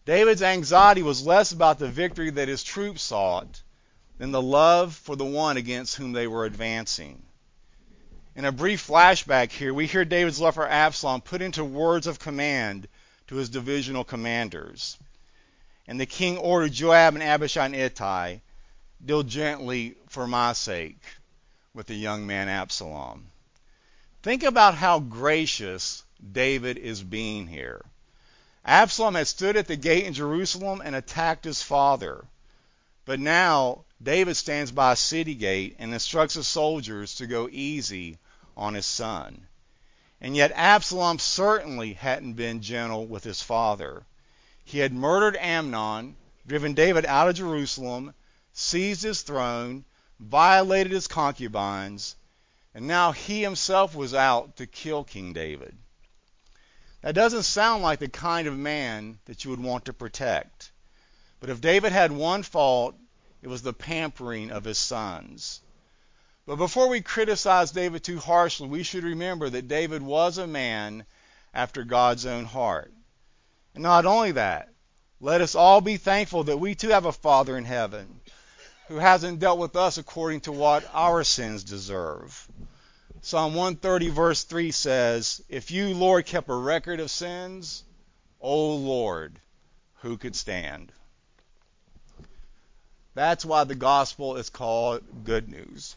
David's 0.05 0.43
anxiety 0.43 1.02
was 1.02 1.25
less 1.25 1.52
about 1.52 1.78
the 1.78 1.88
victory 1.88 2.31
that 2.31 2.49
his 2.49 2.64
troops 2.64 3.02
sought 3.02 3.62
than 4.19 4.33
the 4.33 4.43
love 4.43 4.95
for 4.95 5.17
the 5.17 5.25
one 5.25 5.57
against 5.57 5.97
whom 5.97 6.12
they 6.12 6.26
were 6.26 6.45
advancing. 6.45 7.23
In 8.35 8.45
a 8.45 8.52
brief 8.52 8.87
flashback 8.87 9.50
here, 9.50 9.73
we 9.73 9.87
hear 9.87 10.05
David's 10.05 10.40
love 10.40 10.55
for 10.55 10.69
Absalom 10.69 11.21
put 11.21 11.43
into 11.43 11.64
words 11.64 12.07
of 12.07 12.19
command 12.19 12.88
to 13.28 13.37
his 13.37 13.49
divisional 13.49 14.05
commanders. 14.05 14.97
And 15.87 16.00
the 16.00 16.07
king 16.07 16.38
ordered 16.38 16.73
Joab 16.73 17.14
and 17.14 17.23
Abishai 17.23 17.67
and 17.67 17.75
Ittai, 17.75 18.40
deal 19.05 19.23
gently 19.23 19.97
for 20.09 20.26
my 20.26 20.55
sake 20.55 21.02
with 21.73 21.87
the 21.87 21.95
young 21.95 22.26
man 22.26 22.49
Absalom. 22.49 23.31
Think 24.28 24.42
about 24.42 24.75
how 24.75 24.99
gracious 24.99 26.04
David 26.32 26.76
is 26.76 27.02
being 27.02 27.47
here. 27.47 27.82
Absalom 28.62 29.14
had 29.14 29.26
stood 29.26 29.56
at 29.56 29.68
the 29.68 29.75
gate 29.75 30.04
in 30.04 30.12
Jerusalem 30.12 30.82
and 30.85 30.94
attacked 30.94 31.47
his 31.47 31.62
father. 31.62 32.26
But 33.06 33.20
now 33.20 33.87
David 34.02 34.37
stands 34.37 34.70
by 34.70 34.92
a 34.92 34.97
city 34.97 35.35
gate 35.35 35.76
and 35.78 35.94
instructs 35.94 36.35
his 36.35 36.47
soldiers 36.47 37.14
to 37.14 37.26
go 37.26 37.49
easy 37.50 38.18
on 38.54 38.75
his 38.75 38.85
son. 38.85 39.47
And 40.20 40.37
yet 40.37 40.52
Absalom 40.54 41.18
certainly 41.18 41.94
hadn't 41.94 42.35
been 42.35 42.61
gentle 42.61 43.06
with 43.06 43.25
his 43.25 43.40
father. 43.40 44.04
He 44.62 44.80
had 44.80 44.92
murdered 44.92 45.38
Amnon, 45.38 46.16
driven 46.47 46.75
David 46.75 47.06
out 47.06 47.30
of 47.30 47.37
Jerusalem, 47.37 48.12
seized 48.52 49.04
his 49.04 49.23
throne, 49.23 49.87
violated 50.20 50.92
his 50.92 51.08
concubines, 51.08 52.14
and 52.75 52.87
now 52.87 53.12
he 53.12 53.42
himself 53.42 53.94
was 53.94 54.14
out 54.14 54.56
to 54.56 54.66
kill 54.66 55.04
King 55.04 55.32
David. 55.32 55.76
That 57.02 57.14
doesn't 57.14 57.44
sound 57.44 57.82
like 57.82 57.98
the 57.98 58.08
kind 58.08 58.46
of 58.48 58.56
man 58.56 59.18
that 59.25 59.44
you 59.44 59.50
would 59.50 59.60
want 59.60 59.84
to 59.87 59.92
protect. 59.92 60.72
But 61.40 61.50
if 61.50 61.60
David 61.60 61.92
had 61.92 62.12
one 62.12 62.42
fault, 62.42 62.96
it 63.42 63.48
was 63.48 63.62
the 63.62 63.72
pampering 63.72 64.50
of 64.50 64.64
his 64.64 64.78
sons. 64.78 65.60
But 66.46 66.56
before 66.56 66.88
we 66.88 67.00
criticize 67.00 67.70
David 67.70 68.02
too 68.02 68.18
harshly, 68.18 68.68
we 68.68 68.82
should 68.82 69.04
remember 69.04 69.48
that 69.50 69.68
David 69.68 70.02
was 70.02 70.38
a 70.38 70.46
man 70.46 71.04
after 71.54 71.84
God's 71.84 72.26
own 72.26 72.44
heart. 72.44 72.92
And 73.75 73.82
not 73.82 74.06
only 74.06 74.32
that, 74.32 74.70
let 75.20 75.40
us 75.40 75.54
all 75.54 75.80
be 75.80 75.96
thankful 75.96 76.44
that 76.44 76.58
we 76.58 76.75
too 76.75 76.88
have 76.88 77.06
a 77.06 77.12
Father 77.12 77.56
in 77.56 77.64
heaven 77.64 78.20
who 78.88 78.97
hasn't 78.97 79.38
dealt 79.38 79.59
with 79.59 79.76
us 79.76 79.99
according 79.99 80.40
to 80.40 80.50
what 80.52 80.88
our 80.95 81.23
sins 81.23 81.62
deserve. 81.62 82.49
Psalm 83.21 83.54
130, 83.54 84.09
verse 84.09 84.45
3 84.45 84.71
says, 84.71 85.42
If 85.49 85.71
you, 85.71 85.92
Lord, 85.92 86.25
kept 86.25 86.49
a 86.49 86.54
record 86.54 86.99
of 86.99 87.11
sins, 87.11 87.85
O 88.40 88.76
Lord, 88.76 89.38
who 90.00 90.16
could 90.16 90.35
stand? 90.35 90.90
That's 93.14 93.45
why 93.45 93.64
the 93.64 93.75
gospel 93.75 94.37
is 94.37 94.49
called 94.49 95.02
good 95.25 95.49
news. 95.49 95.95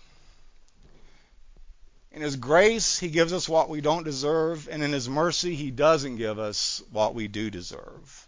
In 2.11 2.21
His 2.21 2.35
grace, 2.35 2.99
He 2.99 3.07
gives 3.07 3.31
us 3.31 3.47
what 3.47 3.69
we 3.69 3.79
don't 3.79 4.03
deserve, 4.03 4.67
and 4.69 4.83
in 4.83 4.91
His 4.91 5.07
mercy, 5.07 5.55
He 5.55 5.71
doesn't 5.71 6.17
give 6.17 6.39
us 6.39 6.83
what 6.91 7.15
we 7.15 7.29
do 7.29 7.49
deserve. 7.49 8.27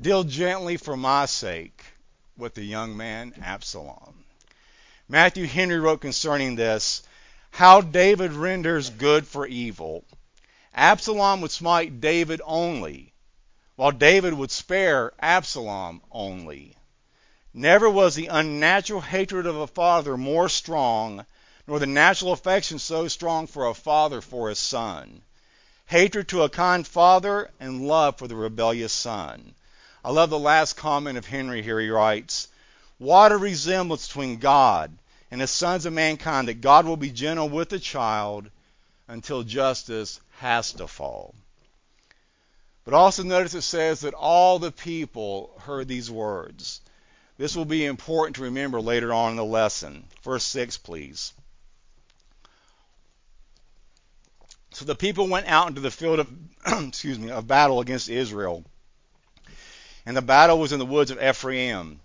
Deal 0.00 0.24
gently 0.24 0.76
for 0.76 0.96
my 0.96 1.26
sake 1.26 1.84
with 2.36 2.54
the 2.54 2.64
young 2.64 2.96
man 2.96 3.32
Absalom. 3.42 4.24
Matthew 5.08 5.46
Henry 5.46 5.78
wrote 5.78 6.00
concerning 6.00 6.56
this 6.56 7.02
how 7.50 7.80
David 7.80 8.32
renders 8.32 8.90
good 8.90 9.26
for 9.26 9.46
evil. 9.46 10.04
Absalom 10.74 11.40
would 11.40 11.50
smite 11.50 12.00
David 12.00 12.42
only, 12.44 13.12
while 13.76 13.92
David 13.92 14.34
would 14.34 14.50
spare 14.50 15.12
Absalom 15.20 16.02
only. 16.10 16.76
Never 17.54 17.88
was 17.88 18.14
the 18.14 18.26
unnatural 18.26 19.00
hatred 19.00 19.46
of 19.46 19.56
a 19.56 19.66
father 19.66 20.18
more 20.18 20.50
strong, 20.50 21.24
nor 21.66 21.78
the 21.78 21.86
natural 21.86 22.32
affection 22.32 22.78
so 22.78 23.08
strong 23.08 23.46
for 23.46 23.66
a 23.66 23.74
father 23.74 24.20
for 24.20 24.50
his 24.50 24.58
son. 24.58 25.22
Hatred 25.86 26.28
to 26.28 26.42
a 26.42 26.50
kind 26.50 26.86
father 26.86 27.50
and 27.58 27.88
love 27.88 28.18
for 28.18 28.28
the 28.28 28.36
rebellious 28.36 28.92
son. 28.92 29.54
I 30.06 30.10
love 30.10 30.30
the 30.30 30.38
last 30.38 30.76
comment 30.76 31.18
of 31.18 31.26
Henry 31.26 31.62
here. 31.62 31.80
He 31.80 31.90
writes, 31.90 32.46
What 32.98 33.32
a 33.32 33.36
resemblance 33.36 34.06
between 34.06 34.36
God 34.36 34.96
and 35.32 35.40
the 35.40 35.48
sons 35.48 35.84
of 35.84 35.94
mankind 35.94 36.46
that 36.46 36.60
God 36.60 36.86
will 36.86 36.96
be 36.96 37.10
gentle 37.10 37.48
with 37.48 37.70
the 37.70 37.80
child 37.80 38.48
until 39.08 39.42
justice 39.42 40.20
has 40.38 40.72
to 40.74 40.86
fall. 40.86 41.34
But 42.84 42.94
also 42.94 43.24
notice 43.24 43.54
it 43.54 43.62
says 43.62 44.02
that 44.02 44.14
all 44.14 44.60
the 44.60 44.70
people 44.70 45.50
heard 45.62 45.88
these 45.88 46.08
words. 46.08 46.80
This 47.36 47.56
will 47.56 47.64
be 47.64 47.84
important 47.84 48.36
to 48.36 48.42
remember 48.42 48.80
later 48.80 49.12
on 49.12 49.32
in 49.32 49.36
the 49.36 49.44
lesson. 49.44 50.04
Verse 50.22 50.44
6, 50.44 50.76
please. 50.78 51.32
So 54.70 54.84
the 54.84 54.94
people 54.94 55.26
went 55.26 55.48
out 55.48 55.66
into 55.66 55.80
the 55.80 55.90
field 55.90 56.20
of 56.20 56.30
excuse 56.86 57.18
me 57.18 57.32
of 57.32 57.48
battle 57.48 57.80
against 57.80 58.08
Israel. 58.08 58.64
And 60.06 60.16
the 60.16 60.22
battle 60.22 60.60
was 60.60 60.70
in 60.70 60.78
the 60.78 60.86
woods 60.86 61.10
of 61.10 61.20
Ephraim. 61.20 61.98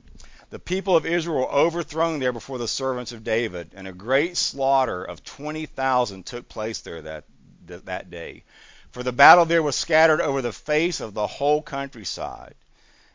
The 0.50 0.58
people 0.58 0.98
of 0.98 1.06
Israel 1.06 1.42
were 1.42 1.52
overthrown 1.52 2.18
there 2.18 2.34
before 2.34 2.58
the 2.58 2.68
servants 2.68 3.12
of 3.12 3.24
David, 3.24 3.74
and 3.76 3.88
a 3.88 3.94
great 3.94 4.36
slaughter 4.38 5.04
of 5.04 5.24
20,000 5.24 6.26
took 6.26 6.50
place 6.50 6.82
there 6.82 7.04
that, 7.04 7.26
that 7.68 8.10
day. 8.10 8.44
For 8.90 9.04
the 9.04 9.12
battle 9.12 9.46
there 9.46 9.62
was 9.62 9.76
scattered 9.76 10.20
over 10.20 10.42
the 10.42 10.52
face 10.52 11.00
of 11.00 11.14
the 11.14 11.28
whole 11.28 11.62
countryside. 11.62 12.56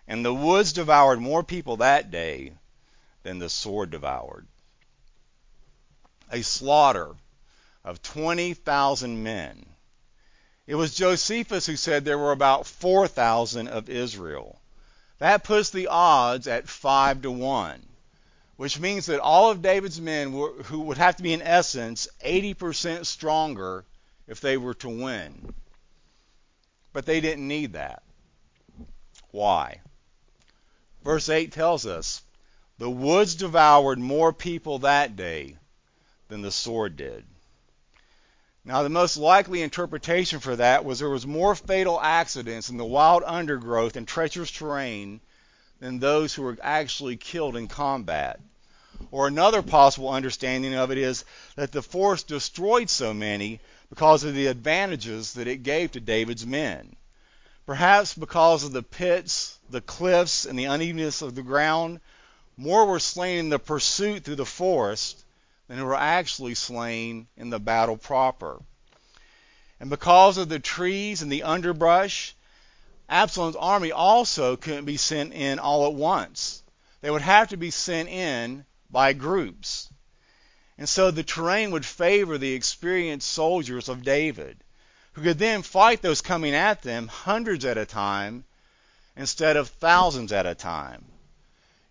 And 0.07 0.25
the 0.25 0.33
woods 0.33 0.73
devoured 0.73 1.21
more 1.21 1.43
people 1.43 1.79
that 1.79 2.13
day 2.13 2.53
than 3.25 3.41
the 3.41 3.51
sword 3.51 3.91
devoured. 3.91 4.47
A 6.31 6.43
slaughter 6.43 7.17
of 7.85 8.03
20,000 8.03 9.21
men. 9.21 9.67
It 10.69 10.77
was 10.77 10.95
Josephus 10.95 11.67
who 11.67 11.77
said 11.77 12.05
there 12.05 12.19
were 12.19 12.33
about 12.33 12.69
4,000 12.69 13.67
of 13.67 13.91
Israel. 13.91 14.61
That 15.19 15.45
puts 15.45 15.71
the 15.71 15.89
odds 15.89 16.47
at 16.47 16.69
5 16.69 17.23
to 17.23 17.31
1, 17.31 17.83
which 18.57 18.79
means 18.79 19.07
that 19.07 19.21
all 19.21 19.51
of 19.51 19.63
David's 19.63 20.01
men 20.01 20.33
were, 20.33 20.63
who 20.65 20.81
would 20.81 20.99
have 20.99 21.17
to 21.17 21.23
be, 21.23 21.33
in 21.33 21.43
essence, 21.43 22.09
80% 22.25 23.07
stronger 23.07 23.85
if 24.27 24.41
they 24.41 24.57
were 24.57 24.75
to 24.75 24.89
win. 24.89 25.55
But 26.93 27.07
they 27.07 27.21
didn't 27.21 27.49
need 27.49 27.73
that. 27.75 28.03
Why? 29.31 29.81
Verse 31.03 31.29
8 31.29 31.53
tells 31.53 31.87
us 31.87 32.23
the 32.79 32.91
woods 32.91 33.37
devoured 33.37 33.99
more 33.99 34.33
people 34.33 34.81
that 34.81 35.17
day 35.17 35.57
than 36.29 36.43
the 36.43 36.51
sword 36.51 36.97
did. 36.97 37.25
Now, 38.67 38.83
the 38.83 38.89
most 38.89 39.17
likely 39.17 39.63
interpretation 39.63 40.41
for 40.41 40.57
that 40.57 40.85
was 40.85 40.99
there 40.99 41.09
was 41.09 41.25
more 41.25 41.55
fatal 41.55 42.01
accidents 42.01 42.69
in 42.69 42.79
the 42.79 42.85
wild 42.85 43.23
undergrowth 43.25 43.95
and 43.95 44.09
treacherous 44.09 44.51
terrain 44.51 45.21
than 45.79 46.01
those 46.01 46.35
who 46.35 46.43
were 46.43 46.59
actually 46.61 47.17
killed 47.17 47.57
in 47.57 47.69
combat. 47.69 48.41
Or 49.13 49.29
another 49.29 49.63
possible 49.63 50.09
understanding 50.09 50.75
of 50.75 50.91
it 50.91 50.99
is 50.99 51.25
that 51.55 51.71
the 51.71 51.81
force 51.81 52.25
destroyed 52.25 52.91
so 52.91 53.15
many 53.15 53.61
because 53.89 54.25
of 54.25 54.35
the 54.35 54.49
advantages 54.49 55.35
that 55.35 55.47
it 55.47 55.63
gave 55.63 55.93
to 55.93 56.01
David's 56.01 56.45
men. 56.45 56.97
Perhaps 57.67 58.15
because 58.15 58.65
of 58.65 58.73
the 58.73 58.83
pits, 58.83 59.61
the 59.71 59.81
cliffs, 59.81 60.45
and 60.45 60.59
the 60.59 60.65
unevenness 60.65 61.23
of 61.23 61.37
the 61.37 61.43
ground, 61.43 62.01
more 62.57 62.85
were 62.85 62.99
slain 62.99 63.39
in 63.39 63.49
the 63.49 63.61
pursuit 63.61 64.25
through 64.25 64.35
the 64.35 64.45
forest 64.45 65.23
than 65.69 65.79
who 65.79 65.85
were 65.85 65.97
actually 65.97 66.55
slain 66.55 67.27
in 67.37 67.51
the 67.51 67.59
battle 67.59 67.97
proper. 67.97 68.63
And 69.81 69.91
because 69.91 70.39
of 70.39 70.49
the 70.49 70.59
trees 70.59 71.23
and 71.23 71.31
the 71.31 71.43
underbrush, 71.43 72.35
Absalom's 73.09 73.57
army 73.57 73.93
also 73.93 74.57
couldn't 74.57 74.85
be 74.85 74.97
sent 74.97 75.33
in 75.33 75.59
all 75.59 75.87
at 75.87 75.95
once. 75.95 76.63
They 77.01 77.11
would 77.11 77.23
have 77.23 77.49
to 77.49 77.57
be 77.57 77.71
sent 77.71 78.09
in 78.09 78.65
by 78.91 79.13
groups. 79.13 79.89
And 80.79 80.89
so 80.89 81.11
the 81.11 81.23
terrain 81.23 81.71
would 81.71 81.87
favor 81.87 82.37
the 82.37 82.55
experienced 82.55 83.29
soldiers 83.29 83.89
of 83.89 84.03
David, 84.03 84.63
who 85.13 85.23
could 85.23 85.39
then 85.39 85.63
fight 85.63 86.03
those 86.03 86.21
coming 86.21 86.55
at 86.55 86.83
them 86.83 87.09
hundreds 87.09 87.65
at 87.65 87.79
a 87.79 87.87
time 87.87 88.45
instead 89.17 89.57
of 89.57 89.69
thousands 89.69 90.33
at 90.33 90.47
a 90.47 90.55
time. 90.55 91.05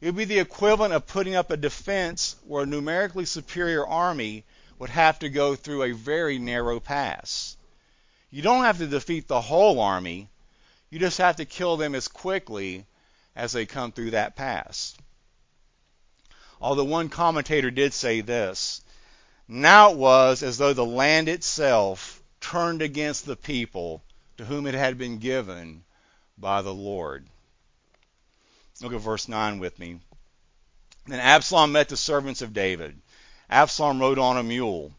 It 0.06 0.10
would 0.10 0.18
be 0.18 0.36
the 0.36 0.40
equivalent 0.40 0.94
of 0.94 1.08
putting 1.08 1.36
up 1.36 1.50
a 1.50 1.58
defense 1.58 2.36
where 2.44 2.62
a 2.62 2.68
numerically 2.68 3.26
superior 3.26 3.88
army 3.88 4.44
would 4.78 4.92
have 4.92 5.18
to 5.18 5.30
go 5.30 5.56
through 5.56 5.82
a 5.82 5.94
very 5.94 6.38
narrow 6.38 6.80
pass. 6.80 7.58
You 8.30 8.44
don't 8.44 8.66
have 8.66 8.78
to 8.78 8.86
defeat 8.86 9.28
the 9.28 9.42
whole 9.42 9.80
army, 9.80 10.30
you 10.92 11.00
just 11.00 11.18
have 11.18 11.38
to 11.38 11.46
kill 11.46 11.76
them 11.76 11.96
as 11.96 12.08
quickly 12.08 12.86
as 13.36 13.54
they 13.54 13.66
come 13.66 13.92
through 13.92 14.12
that 14.12 14.36
pass. 14.36 14.96
Although 16.62 16.84
one 16.84 17.10
commentator 17.10 17.72
did 17.72 17.92
say 17.92 18.22
this 18.22 18.82
Now 19.48 19.90
it 19.90 19.98
was 19.98 20.44
as 20.44 20.60
though 20.60 20.74
the 20.74 20.86
land 20.86 21.30
itself 21.30 22.22
turned 22.40 22.84
against 22.84 23.26
the 23.26 23.36
people 23.36 24.04
to 24.38 24.46
whom 24.46 24.68
it 24.68 24.76
had 24.76 25.00
been 25.00 25.18
given 25.18 25.84
by 26.38 26.62
the 26.62 26.76
Lord. 26.76 27.26
Look 28.82 28.94
at 28.94 29.00
verse 29.00 29.28
9 29.28 29.60
with 29.60 29.80
me. 29.80 30.00
Then 31.08 31.20
Absalom 31.20 31.72
met 31.72 31.90
the 31.90 31.98
servants 31.98 32.42
of 32.42 32.54
David. 32.54 33.00
Absalom 33.50 34.00
rode 34.00 34.20
on 34.20 34.38
a 34.38 34.44
mule. 34.44 34.92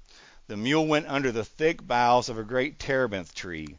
The 0.48 0.56
mule 0.56 0.86
went 0.86 1.08
under 1.08 1.32
the 1.32 1.44
thick 1.44 1.86
boughs 1.86 2.28
of 2.28 2.38
a 2.38 2.44
great 2.44 2.78
terebinth 2.78 3.34
tree, 3.34 3.76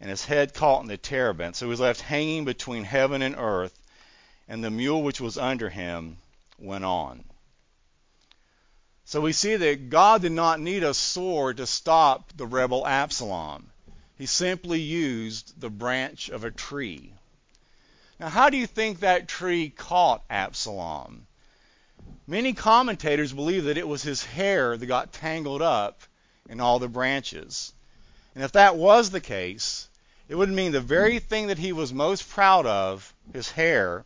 and 0.00 0.10
his 0.10 0.24
head 0.24 0.54
caught 0.54 0.82
in 0.82 0.88
the 0.88 0.96
terebinth. 0.96 1.56
So 1.56 1.66
he 1.66 1.70
was 1.70 1.80
left 1.80 2.00
hanging 2.00 2.44
between 2.44 2.84
heaven 2.84 3.22
and 3.22 3.36
earth, 3.36 3.78
and 4.48 4.64
the 4.64 4.70
mule 4.70 5.02
which 5.02 5.20
was 5.20 5.38
under 5.38 5.68
him 5.68 6.16
went 6.58 6.84
on. 6.84 7.24
So 9.04 9.20
we 9.20 9.32
see 9.32 9.56
that 9.56 9.90
God 9.90 10.22
did 10.22 10.32
not 10.32 10.58
need 10.58 10.82
a 10.82 10.94
sword 10.94 11.58
to 11.58 11.66
stop 11.66 12.32
the 12.34 12.46
rebel 12.46 12.86
Absalom. 12.86 13.70
He 14.16 14.26
simply 14.26 14.80
used 14.80 15.60
the 15.60 15.70
branch 15.70 16.28
of 16.30 16.44
a 16.44 16.50
tree. 16.50 17.12
Now, 18.22 18.28
how 18.28 18.50
do 18.50 18.56
you 18.56 18.68
think 18.68 19.00
that 19.00 19.26
tree 19.26 19.70
caught 19.70 20.22
Absalom? 20.30 21.26
Many 22.24 22.52
commentators 22.52 23.32
believe 23.32 23.64
that 23.64 23.76
it 23.76 23.88
was 23.88 24.04
his 24.04 24.22
hair 24.22 24.76
that 24.76 24.86
got 24.86 25.12
tangled 25.12 25.60
up 25.60 26.02
in 26.48 26.60
all 26.60 26.78
the 26.78 26.86
branches. 26.86 27.72
And 28.36 28.44
if 28.44 28.52
that 28.52 28.76
was 28.76 29.10
the 29.10 29.20
case, 29.20 29.88
it 30.28 30.36
would 30.36 30.50
mean 30.50 30.70
the 30.70 30.80
very 30.80 31.18
thing 31.18 31.48
that 31.48 31.58
he 31.58 31.72
was 31.72 31.92
most 31.92 32.28
proud 32.28 32.64
of, 32.64 33.12
his 33.32 33.50
hair, 33.50 34.04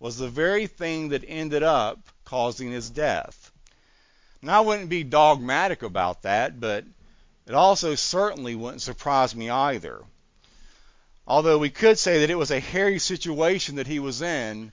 was 0.00 0.16
the 0.16 0.28
very 0.28 0.66
thing 0.66 1.10
that 1.10 1.22
ended 1.28 1.62
up 1.62 2.00
causing 2.24 2.72
his 2.72 2.90
death. 2.90 3.52
Now, 4.42 4.58
I 4.58 4.66
wouldn't 4.66 4.88
be 4.88 5.04
dogmatic 5.04 5.84
about 5.84 6.22
that, 6.22 6.58
but 6.58 6.84
it 7.46 7.54
also 7.54 7.94
certainly 7.94 8.56
wouldn't 8.56 8.82
surprise 8.82 9.36
me 9.36 9.50
either. 9.50 10.02
Although 11.26 11.58
we 11.58 11.70
could 11.70 11.98
say 11.98 12.20
that 12.20 12.30
it 12.30 12.38
was 12.38 12.50
a 12.50 12.60
hairy 12.60 12.98
situation 12.98 13.76
that 13.76 13.86
he 13.86 13.98
was 13.98 14.22
in 14.22 14.72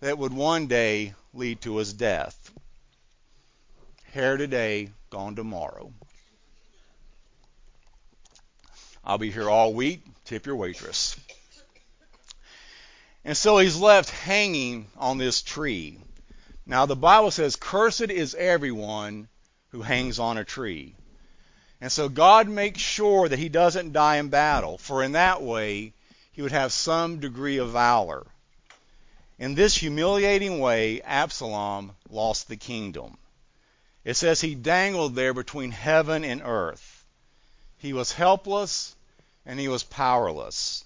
that 0.00 0.16
would 0.16 0.32
one 0.32 0.66
day 0.66 1.14
lead 1.34 1.60
to 1.62 1.76
his 1.76 1.92
death. 1.92 2.50
Hair 4.12 4.38
today, 4.38 4.90
gone 5.10 5.36
tomorrow. 5.36 5.92
I'll 9.04 9.18
be 9.18 9.30
here 9.30 9.48
all 9.48 9.74
week. 9.74 10.02
Tip 10.24 10.46
your 10.46 10.56
waitress. 10.56 11.16
And 13.24 13.36
so 13.36 13.58
he's 13.58 13.76
left 13.76 14.10
hanging 14.10 14.86
on 14.96 15.18
this 15.18 15.42
tree. 15.42 16.00
Now, 16.64 16.86
the 16.86 16.96
Bible 16.96 17.30
says, 17.30 17.56
Cursed 17.56 18.10
is 18.10 18.34
everyone 18.34 19.28
who 19.70 19.82
hangs 19.82 20.18
on 20.18 20.38
a 20.38 20.44
tree. 20.44 20.94
And 21.80 21.90
so 21.90 22.08
God 22.08 22.48
makes 22.48 22.80
sure 22.80 23.28
that 23.28 23.38
he 23.38 23.48
doesn't 23.48 23.92
die 23.92 24.16
in 24.16 24.28
battle, 24.28 24.76
for 24.76 25.02
in 25.02 25.12
that 25.12 25.42
way 25.42 25.94
he 26.32 26.42
would 26.42 26.52
have 26.52 26.72
some 26.72 27.20
degree 27.20 27.56
of 27.56 27.70
valor. 27.70 28.26
In 29.38 29.54
this 29.54 29.76
humiliating 29.76 30.58
way, 30.58 31.00
Absalom 31.00 31.96
lost 32.10 32.48
the 32.48 32.56
kingdom. 32.56 33.16
It 34.04 34.14
says 34.14 34.40
he 34.40 34.54
dangled 34.54 35.14
there 35.14 35.32
between 35.32 35.70
heaven 35.70 36.24
and 36.24 36.42
earth. 36.44 37.04
He 37.78 37.94
was 37.94 38.12
helpless 38.12 38.94
and 39.46 39.58
he 39.58 39.68
was 39.68 39.82
powerless. 39.82 40.84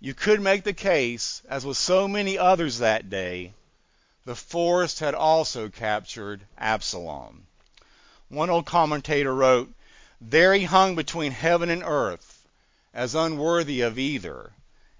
You 0.00 0.12
could 0.12 0.40
make 0.40 0.64
the 0.64 0.74
case, 0.74 1.40
as 1.48 1.64
with 1.64 1.76
so 1.76 2.06
many 2.06 2.36
others 2.36 2.78
that 2.78 3.08
day, 3.08 3.54
the 4.26 4.36
forest 4.36 5.00
had 5.00 5.14
also 5.14 5.68
captured 5.68 6.42
Absalom. 6.58 7.46
One 8.28 8.50
old 8.50 8.66
commentator 8.66 9.34
wrote, 9.34 9.72
there 10.30 10.54
he 10.54 10.64
hung 10.64 10.94
between 10.94 11.32
heaven 11.32 11.68
and 11.68 11.82
earth, 11.82 12.46
as 12.94 13.14
unworthy 13.14 13.80
of 13.80 13.98
either, 13.98 14.52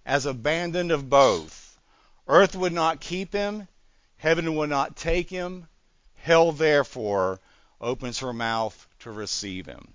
as 0.04 0.26
abandoned 0.26 0.90
of 0.90 1.08
both. 1.08 1.78
Earth 2.26 2.56
would 2.56 2.72
not 2.72 3.00
keep 3.00 3.32
him, 3.32 3.68
heaven 4.16 4.54
would 4.56 4.68
not 4.68 4.96
take 4.96 5.30
him, 5.30 5.68
hell 6.16 6.52
therefore 6.52 7.40
opens 7.80 8.18
her 8.18 8.32
mouth 8.32 8.88
to 9.00 9.10
receive 9.10 9.66
him. 9.66 9.92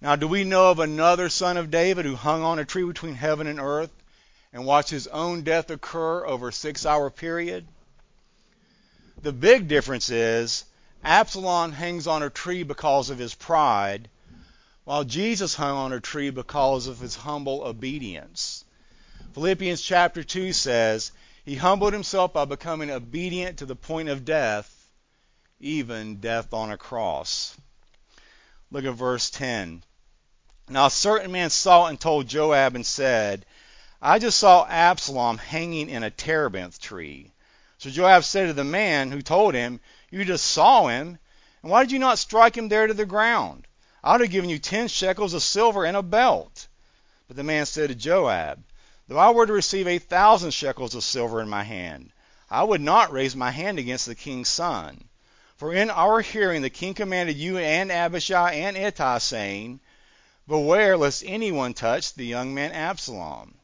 Now, 0.00 0.14
do 0.14 0.28
we 0.28 0.44
know 0.44 0.70
of 0.70 0.78
another 0.78 1.28
son 1.28 1.56
of 1.56 1.70
David 1.70 2.04
who 2.04 2.14
hung 2.14 2.42
on 2.42 2.58
a 2.58 2.64
tree 2.64 2.84
between 2.84 3.14
heaven 3.14 3.46
and 3.46 3.58
earth 3.58 3.90
and 4.52 4.64
watched 4.64 4.90
his 4.90 5.06
own 5.08 5.42
death 5.42 5.70
occur 5.70 6.24
over 6.24 6.48
a 6.48 6.52
six 6.52 6.86
hour 6.86 7.10
period? 7.10 7.66
The 9.20 9.32
big 9.32 9.66
difference 9.66 10.08
is 10.10 10.64
Absalom 11.04 11.72
hangs 11.72 12.06
on 12.06 12.22
a 12.22 12.30
tree 12.30 12.62
because 12.62 13.10
of 13.10 13.18
his 13.18 13.34
pride, 13.34 14.08
while 14.84 15.04
Jesus 15.04 15.54
hung 15.54 15.76
on 15.76 15.92
a 15.92 16.00
tree 16.00 16.30
because 16.30 16.86
of 16.86 16.98
his 16.98 17.14
humble 17.14 17.62
obedience. 17.62 18.64
Philippians 19.34 19.82
chapter 19.82 20.24
2 20.24 20.52
says, 20.52 21.12
He 21.44 21.54
humbled 21.54 21.92
himself 21.92 22.32
by 22.32 22.44
becoming 22.44 22.90
obedient 22.90 23.58
to 23.58 23.66
the 23.66 23.76
point 23.76 24.08
of 24.08 24.24
death, 24.24 24.74
even 25.60 26.16
death 26.20 26.52
on 26.52 26.72
a 26.72 26.76
cross. 26.76 27.56
Look 28.70 28.84
at 28.84 28.94
verse 28.94 29.30
10. 29.30 29.84
Now 30.68 30.86
a 30.86 30.90
certain 30.90 31.32
man 31.32 31.50
saw 31.50 31.86
and 31.86 32.00
told 32.00 32.28
Joab 32.28 32.74
and 32.74 32.84
said, 32.84 33.46
I 34.02 34.18
just 34.18 34.38
saw 34.38 34.66
Absalom 34.66 35.38
hanging 35.38 35.88
in 35.88 36.02
a 36.02 36.10
terebinth 36.10 36.80
tree. 36.80 37.32
So 37.78 37.90
Joab 37.90 38.24
said 38.24 38.46
to 38.48 38.52
the 38.52 38.64
man 38.64 39.10
who 39.10 39.22
told 39.22 39.54
him, 39.54 39.80
you 40.10 40.24
just 40.24 40.46
saw 40.46 40.86
him. 40.86 41.18
And 41.62 41.70
why 41.70 41.82
did 41.82 41.92
you 41.92 41.98
not 41.98 42.18
strike 42.18 42.56
him 42.56 42.68
there 42.68 42.86
to 42.86 42.94
the 42.94 43.04
ground? 43.04 43.66
I 44.02 44.12
would 44.12 44.22
have 44.22 44.30
given 44.30 44.48
you 44.48 44.58
ten 44.58 44.88
shekels 44.88 45.34
of 45.34 45.42
silver 45.42 45.84
and 45.84 45.96
a 45.96 46.02
belt. 46.02 46.66
But 47.26 47.36
the 47.36 47.44
man 47.44 47.66
said 47.66 47.90
to 47.90 47.94
Joab, 47.94 48.64
Though 49.06 49.18
I 49.18 49.30
were 49.30 49.46
to 49.46 49.52
receive 49.52 49.86
a 49.86 49.98
thousand 49.98 50.52
shekels 50.52 50.94
of 50.94 51.04
silver 51.04 51.42
in 51.42 51.48
my 51.48 51.62
hand, 51.62 52.12
I 52.48 52.62
would 52.62 52.80
not 52.80 53.12
raise 53.12 53.36
my 53.36 53.50
hand 53.50 53.78
against 53.78 54.06
the 54.06 54.14
king's 54.14 54.48
son. 54.48 55.04
For 55.56 55.74
in 55.74 55.90
our 55.90 56.22
hearing 56.22 56.62
the 56.62 56.70
king 56.70 56.94
commanded 56.94 57.36
you 57.36 57.58
and 57.58 57.92
Abishai 57.92 58.52
and 58.52 58.76
Ittai, 58.78 59.18
saying, 59.18 59.80
Beware 60.46 60.96
lest 60.96 61.22
anyone 61.26 61.74
touch 61.74 62.14
the 62.14 62.24
young 62.24 62.54
man 62.54 62.72
Absalom. 62.72 63.56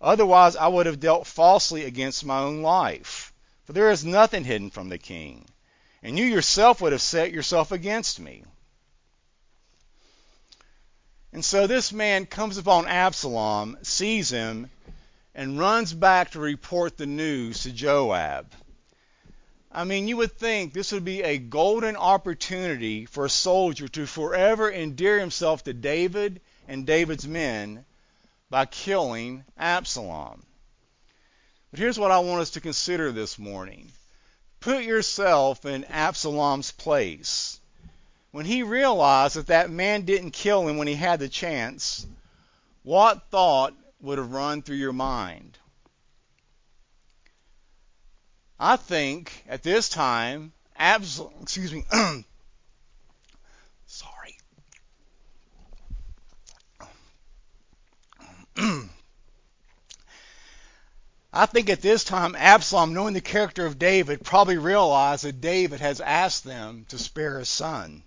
Otherwise 0.00 0.56
I 0.56 0.66
would 0.66 0.86
have 0.86 0.98
dealt 0.98 1.28
falsely 1.28 1.84
against 1.84 2.24
my 2.24 2.38
own 2.38 2.62
life. 2.62 3.32
For 3.64 3.72
there 3.72 3.90
is 3.90 4.04
nothing 4.04 4.44
hidden 4.44 4.70
from 4.70 4.88
the 4.88 4.98
king 4.98 5.46
and 6.02 6.18
you 6.18 6.24
yourself 6.24 6.80
would 6.80 6.92
have 6.92 7.02
set 7.02 7.32
yourself 7.32 7.72
against 7.72 8.20
me. 8.20 8.44
And 11.32 11.44
so 11.44 11.66
this 11.66 11.92
man 11.92 12.26
comes 12.26 12.56
upon 12.56 12.86
Absalom, 12.86 13.76
sees 13.82 14.30
him, 14.30 14.70
and 15.34 15.58
runs 15.58 15.92
back 15.92 16.30
to 16.30 16.40
report 16.40 16.96
the 16.96 17.06
news 17.06 17.64
to 17.64 17.72
Joab. 17.72 18.50
I 19.70 19.84
mean, 19.84 20.08
you 20.08 20.16
would 20.16 20.32
think 20.32 20.72
this 20.72 20.92
would 20.92 21.04
be 21.04 21.22
a 21.22 21.36
golden 21.36 21.96
opportunity 21.96 23.04
for 23.04 23.26
a 23.26 23.30
soldier 23.30 23.88
to 23.88 24.06
forever 24.06 24.72
endear 24.72 25.20
himself 25.20 25.64
to 25.64 25.74
David 25.74 26.40
and 26.66 26.86
David's 26.86 27.26
men 27.26 27.84
by 28.48 28.64
killing 28.64 29.44
Absalom. 29.58 30.42
But 31.70 31.80
here's 31.80 31.98
what 31.98 32.10
I 32.10 32.20
want 32.20 32.40
us 32.40 32.50
to 32.52 32.62
consider 32.62 33.12
this 33.12 33.38
morning. 33.38 33.92
Put 34.60 34.84
yourself 34.84 35.64
in 35.64 35.84
Absalom's 35.84 36.70
place. 36.72 37.60
When 38.30 38.44
he 38.44 38.62
realized 38.62 39.36
that 39.36 39.46
that 39.46 39.70
man 39.70 40.02
didn't 40.02 40.32
kill 40.32 40.68
him 40.68 40.76
when 40.76 40.88
he 40.88 40.94
had 40.94 41.20
the 41.20 41.28
chance, 41.28 42.06
what 42.82 43.30
thought 43.30 43.74
would 44.00 44.18
have 44.18 44.32
run 44.32 44.62
through 44.62 44.76
your 44.76 44.92
mind? 44.92 45.58
I 48.58 48.76
think 48.76 49.44
at 49.48 49.62
this 49.62 49.88
time, 49.88 50.52
Absalom, 50.76 51.34
excuse 51.42 51.72
me, 51.72 51.84
I 61.38 61.44
think 61.44 61.68
at 61.68 61.82
this 61.82 62.02
time, 62.02 62.34
Absalom, 62.34 62.94
knowing 62.94 63.12
the 63.12 63.20
character 63.20 63.66
of 63.66 63.78
David, 63.78 64.24
probably 64.24 64.56
realized 64.56 65.24
that 65.24 65.42
David 65.42 65.80
has 65.80 66.00
asked 66.00 66.44
them 66.44 66.86
to 66.88 66.98
spare 66.98 67.38
his 67.38 67.50
son. 67.50 68.02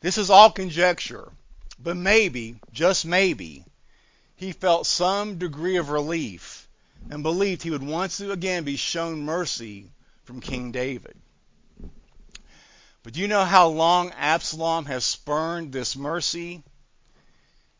This 0.00 0.18
is 0.18 0.28
all 0.28 0.50
conjecture, 0.50 1.32
but 1.78 1.96
maybe, 1.96 2.56
just 2.74 3.06
maybe, 3.06 3.64
he 4.36 4.52
felt 4.52 4.86
some 4.86 5.38
degree 5.38 5.76
of 5.76 5.88
relief 5.88 6.68
and 7.08 7.22
believed 7.22 7.62
he 7.62 7.70
would 7.70 7.82
once 7.82 8.20
again 8.20 8.64
be 8.64 8.76
shown 8.76 9.22
mercy 9.22 9.88
from 10.24 10.42
King 10.42 10.72
David. 10.72 11.16
But 13.02 13.14
do 13.14 13.20
you 13.20 13.28
know 13.28 13.46
how 13.46 13.68
long 13.68 14.10
Absalom 14.10 14.84
has 14.84 15.06
spurned 15.06 15.72
this 15.72 15.96
mercy? 15.96 16.62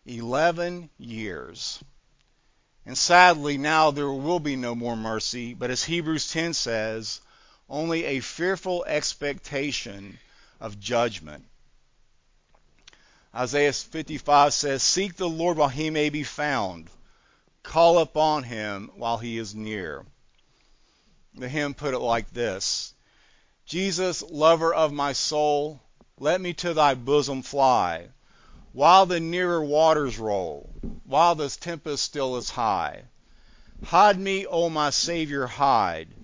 Eleven 0.07 0.88
years. 0.98 1.78
And 2.85 2.99
sadly, 2.99 3.59
now 3.59 3.90
there 3.90 4.11
will 4.11 4.40
be 4.40 4.57
no 4.57 4.75
more 4.75 4.97
mercy, 4.97 5.55
but 5.55 5.71
as 5.71 5.85
Hebrews 5.85 6.31
10 6.31 6.55
says, 6.55 7.21
only 7.68 8.05
a 8.05 8.21
fearful 8.21 8.85
expectation 8.87 10.18
of 10.61 10.81
judgment. 10.81 11.45
Isaiah 13.35 13.73
55 13.73 14.53
says, 14.53 14.83
Seek 14.83 15.16
the 15.16 15.29
Lord 15.29 15.57
while 15.57 15.68
he 15.68 15.90
may 15.90 16.11
be 16.11 16.25
found, 16.25 16.90
call 17.62 17.99
upon 17.99 18.42
him 18.42 18.90
while 18.95 19.18
he 19.18 19.38
is 19.38 19.55
near. 19.55 20.05
The 21.35 21.49
hymn 21.49 21.75
put 21.75 21.95
it 21.95 22.01
like 22.01 22.31
this 22.33 22.95
Jesus, 23.64 24.23
lover 24.23 24.75
of 24.75 24.92
my 24.92 25.12
soul, 25.12 25.81
let 26.18 26.40
me 26.40 26.53
to 26.55 26.75
thy 26.75 26.95
bosom 26.95 27.42
fly 27.42 28.09
while 28.72 29.04
the 29.04 29.20
nearer 29.20 29.62
waters 29.62 30.18
roll, 30.18 30.74
while 31.04 31.35
the 31.35 31.48
tempest 31.50 32.02
still 32.02 32.37
is 32.37 32.50
high. 32.50 33.04
Hide 33.85 34.18
me, 34.18 34.46
O 34.46 34.70
my 34.70 34.90
Savior, 34.90 35.46
hide, 35.46 36.14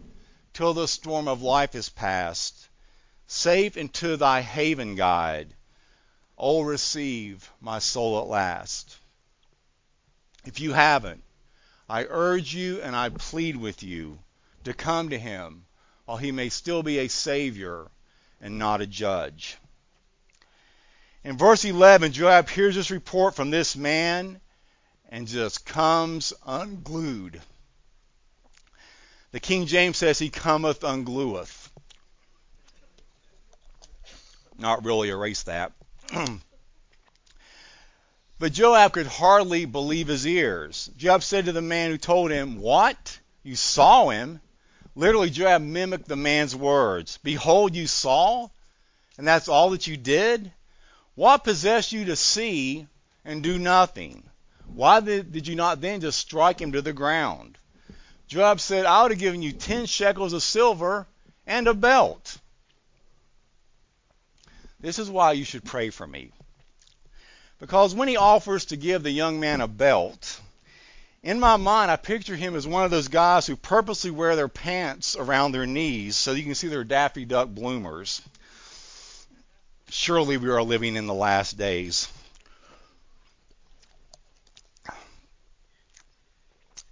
till 0.54 0.72
the 0.72 0.88
storm 0.88 1.28
of 1.28 1.42
life 1.42 1.74
is 1.74 1.88
past. 1.88 2.68
Safe 3.26 3.76
into 3.76 4.16
thy 4.16 4.40
haven 4.40 4.94
guide. 4.94 5.54
O 6.38 6.62
receive 6.62 7.50
my 7.60 7.78
soul 7.78 8.20
at 8.20 8.28
last. 8.28 8.96
If 10.44 10.60
you 10.60 10.72
haven't, 10.72 11.22
I 11.88 12.04
urge 12.08 12.54
you 12.54 12.80
and 12.80 12.96
I 12.96 13.10
plead 13.10 13.56
with 13.56 13.82
you 13.82 14.20
to 14.64 14.72
come 14.72 15.10
to 15.10 15.18
him 15.18 15.66
while 16.06 16.16
he 16.16 16.32
may 16.32 16.48
still 16.48 16.82
be 16.82 16.98
a 16.98 17.08
Savior 17.08 17.90
and 18.40 18.58
not 18.58 18.80
a 18.80 18.86
judge. 18.86 19.58
In 21.24 21.36
verse 21.36 21.64
11, 21.64 22.12
Joab 22.12 22.48
hears 22.48 22.74
this 22.74 22.90
report 22.90 23.34
from 23.34 23.50
this 23.50 23.76
man 23.76 24.40
and 25.08 25.26
just 25.26 25.66
comes 25.66 26.32
unglued. 26.46 27.40
The 29.32 29.40
King 29.40 29.66
James 29.66 29.96
says 29.96 30.18
he 30.18 30.30
cometh 30.30 30.84
unglueth. 30.84 31.70
Not 34.58 34.84
really 34.84 35.08
erase 35.10 35.42
that. 35.44 35.72
but 38.38 38.52
Joab 38.52 38.92
could 38.92 39.06
hardly 39.06 39.64
believe 39.64 40.08
his 40.08 40.26
ears. 40.26 40.90
Joab 40.96 41.22
said 41.22 41.44
to 41.46 41.52
the 41.52 41.62
man 41.62 41.90
who 41.90 41.98
told 41.98 42.30
him, 42.30 42.58
What? 42.58 43.18
You 43.42 43.56
saw 43.56 44.08
him? 44.08 44.40
Literally, 44.94 45.30
Joab 45.30 45.62
mimicked 45.62 46.08
the 46.08 46.16
man's 46.16 46.56
words. 46.56 47.18
Behold, 47.22 47.74
you 47.74 47.86
saw? 47.86 48.48
And 49.16 49.26
that's 49.26 49.48
all 49.48 49.70
that 49.70 49.86
you 49.86 49.96
did? 49.96 50.52
What 51.18 51.42
possessed 51.42 51.90
you 51.90 52.04
to 52.04 52.14
see 52.14 52.86
and 53.24 53.42
do 53.42 53.58
nothing? 53.58 54.22
Why 54.72 55.00
did 55.00 55.48
you 55.48 55.56
not 55.56 55.80
then 55.80 56.00
just 56.00 56.16
strike 56.16 56.60
him 56.60 56.70
to 56.70 56.80
the 56.80 56.92
ground? 56.92 57.58
Joab 58.28 58.60
said, 58.60 58.86
I 58.86 59.02
would 59.02 59.10
have 59.10 59.18
given 59.18 59.42
you 59.42 59.50
ten 59.50 59.86
shekels 59.86 60.32
of 60.32 60.44
silver 60.44 61.08
and 61.44 61.66
a 61.66 61.74
belt. 61.74 62.38
This 64.78 65.00
is 65.00 65.10
why 65.10 65.32
you 65.32 65.42
should 65.42 65.64
pray 65.64 65.90
for 65.90 66.06
me. 66.06 66.30
Because 67.58 67.96
when 67.96 68.06
he 68.06 68.16
offers 68.16 68.66
to 68.66 68.76
give 68.76 69.02
the 69.02 69.10
young 69.10 69.40
man 69.40 69.60
a 69.60 69.66
belt, 69.66 70.40
in 71.24 71.40
my 71.40 71.56
mind, 71.56 71.90
I 71.90 71.96
picture 71.96 72.36
him 72.36 72.54
as 72.54 72.64
one 72.64 72.84
of 72.84 72.92
those 72.92 73.08
guys 73.08 73.44
who 73.44 73.56
purposely 73.56 74.12
wear 74.12 74.36
their 74.36 74.46
pants 74.46 75.16
around 75.16 75.50
their 75.50 75.66
knees 75.66 76.14
so 76.14 76.30
you 76.30 76.44
can 76.44 76.54
see 76.54 76.68
their 76.68 76.84
Daffy 76.84 77.24
Duck 77.24 77.48
bloomers 77.48 78.22
surely 79.90 80.36
we 80.36 80.48
are 80.48 80.62
living 80.62 80.96
in 80.96 81.06
the 81.06 81.14
last 81.14 81.56
days. 81.56 82.08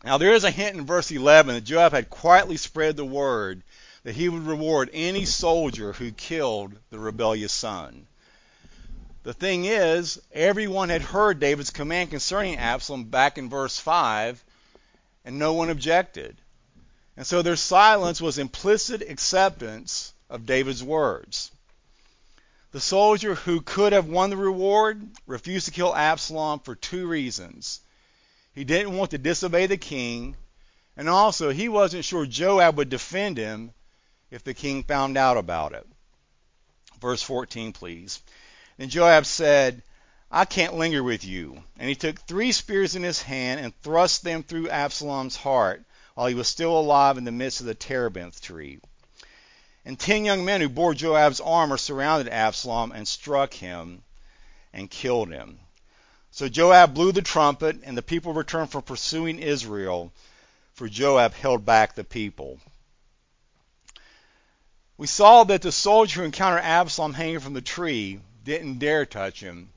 Now, 0.05 0.19
there 0.19 0.33
is 0.33 0.45
a 0.45 0.51
hint 0.51 0.77
in 0.77 0.87
verse 0.87 1.11
11 1.11 1.55
that 1.55 1.65
Joab 1.65 1.93
had 1.93 2.11
quietly 2.11 2.57
spread 2.57 2.97
the 2.97 3.05
word 3.05 3.63
that 4.05 4.15
he 4.15 4.29
would 4.29 4.47
reward 4.47 4.89
any 4.93 5.25
soldier 5.25 5.93
who 5.93 6.13
killed 6.13 6.79
the 6.91 6.99
rebellious 6.99 7.53
son. 7.53 8.07
The 9.25 9.35
thing 9.35 9.65
is, 9.65 10.21
everyone 10.33 10.91
had 10.91 11.03
heard 11.03 11.41
David's 11.41 11.71
command 11.71 12.11
concerning 12.11 12.57
Absalom 12.57 13.05
back 13.05 13.37
in 13.37 13.51
verse 13.51 13.81
5, 13.81 14.45
and 15.25 15.41
no 15.41 15.55
one 15.55 15.71
objected. 15.71 16.37
And 17.17 17.27
so 17.27 17.43
their 17.43 17.57
silence 17.57 18.21
was 18.21 18.39
implicit 18.39 19.03
acceptance 19.03 20.13
of 20.31 20.47
David's 20.47 20.85
words. 20.85 21.51
The 22.77 22.83
soldier 22.83 23.35
who 23.35 23.63
could 23.63 23.95
have 23.95 24.05
won 24.05 24.29
the 24.29 24.37
reward 24.37 25.09
refused 25.27 25.65
to 25.65 25.73
kill 25.73 25.97
Absalom 25.97 26.61
for 26.61 26.75
two 26.75 27.07
reasons. 27.07 27.81
He 28.55 28.65
didn't 28.65 28.95
want 28.95 29.13
to 29.13 29.17
disobey 29.17 29.65
the 29.65 29.79
king, 29.79 30.37
and 30.95 31.09
also 31.09 31.49
he 31.49 31.71
wasn't 31.71 32.05
sure 32.05 32.27
Joab 32.27 32.77
would 32.77 32.91
defend 32.91 33.39
him 33.39 33.73
if 34.31 34.45
the 34.45 34.53
king 34.53 34.83
found 34.83 35.17
out 35.17 35.39
about 35.39 35.73
it. 35.73 35.87
Verse 37.01 37.23
14, 37.23 37.73
please. 37.73 38.21
Then 38.77 38.91
Joab 38.91 39.25
said, 39.25 39.83
I 40.31 40.45
can't 40.45 40.77
linger 40.77 41.03
with 41.03 41.25
you. 41.25 41.65
And 41.79 41.89
he 41.89 41.95
took 41.95 42.21
three 42.21 42.53
spears 42.53 42.95
in 42.95 43.03
his 43.03 43.23
hand 43.23 43.59
and 43.59 43.73
thrust 43.81 44.23
them 44.23 44.43
through 44.43 44.69
Absalom's 44.69 45.37
heart 45.37 45.83
while 46.15 46.27
he 46.27 46.35
was 46.35 46.47
still 46.47 46.79
alive 46.79 47.17
in 47.17 47.25
the 47.25 47.33
midst 47.33 47.61
of 47.61 47.67
the 47.67 47.75
terebinth 47.75 48.43
tree. 48.43 48.81
And 49.87 49.97
ten 49.97 50.25
young 50.25 50.45
men 50.45 50.61
who 50.61 50.69
bore 50.69 50.95
Joab's 50.95 51.41
armor 51.41 51.77
surrounded 51.77 52.31
Absalom 52.33 52.91
and 52.91 53.07
struck 53.07 53.55
him 53.55 54.03
and 54.73 54.91
killed 54.91 55.31
him. 55.31 55.61
So 56.33 56.49
Joab 56.49 56.93
blew 56.93 57.13
the 57.13 57.23
trumpet, 57.23 57.79
and 57.85 57.97
the 57.97 58.03
people 58.03 58.33
returned 58.33 58.73
from 58.73 58.83
pursuing 58.83 59.39
Israel, 59.39 60.13
for 60.75 60.89
Joab 60.89 61.35
held 61.35 61.65
back 61.65 61.95
the 61.95 62.03
people. 62.03 62.59
We 64.99 65.07
saw 65.07 65.45
that 65.45 65.63
the 65.63 65.71
soldier 65.71 66.21
who 66.21 66.27
encountered 66.27 66.65
Absalom 66.65 67.15
hanging 67.15 67.39
from 67.39 67.55
the 67.55 67.61
tree 67.61 68.19
didn't 68.45 68.81
dare 68.81 69.07
touch 69.07 69.39
him, 69.39 69.71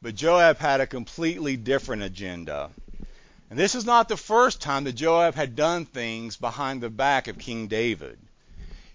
but 0.00 0.14
Joab 0.14 0.56
had 0.56 0.80
a 0.80 0.86
completely 0.86 1.58
different 1.58 2.02
agenda. 2.02 2.70
And 3.50 3.58
this 3.58 3.74
is 3.74 3.84
not 3.84 4.08
the 4.08 4.16
first 4.16 4.62
time 4.62 4.84
that 4.84 4.94
Joab 4.94 5.34
had 5.34 5.54
done 5.54 5.84
things 5.84 6.38
behind 6.38 6.80
the 6.80 6.88
back 6.88 7.28
of 7.28 7.38
King 7.38 7.66
David. 7.66 8.18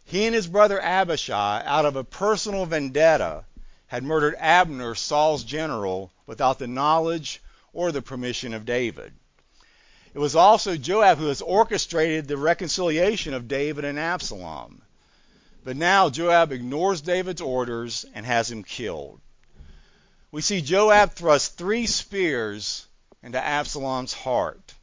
He 0.06 0.26
and 0.26 0.36
his 0.36 0.48
brother 0.48 0.80
Abishai, 0.80 1.64
out 1.66 1.86
of 1.86 1.96
a 1.96 2.04
personal 2.04 2.66
vendetta, 2.66 3.46
had 3.88 4.04
murdered 4.04 4.36
Abner, 4.38 4.94
Saul's 4.96 5.44
general, 5.44 6.12
without 6.28 6.60
the 6.60 6.68
knowledge 6.68 7.42
or 7.72 7.92
the 7.92 8.02
permission 8.02 8.54
of 8.54 8.66
David. 8.66 9.14
It 10.14 10.20
was 10.20 10.36
also 10.36 10.78
Joab 10.78 11.18
who 11.18 11.28
has 11.28 11.42
orchestrated 11.42 12.28
the 12.28 12.38
reconciliation 12.38 13.34
of 13.34 13.48
David 13.48 13.86
and 13.86 13.98
Absalom. 13.98 14.84
But 15.64 15.78
now 15.78 16.10
Joab 16.10 16.52
ignores 16.52 17.02
David's 17.02 17.42
orders 17.42 18.06
and 18.14 18.26
has 18.26 18.52
him 18.52 18.64
killed. 18.64 19.20
We 20.32 20.42
see 20.42 20.62
Joab 20.62 21.14
thrust 21.14 21.58
three 21.58 21.88
spears 21.88 22.86
into 23.24 23.44
Absalom's 23.44 24.14
heart. 24.14 24.74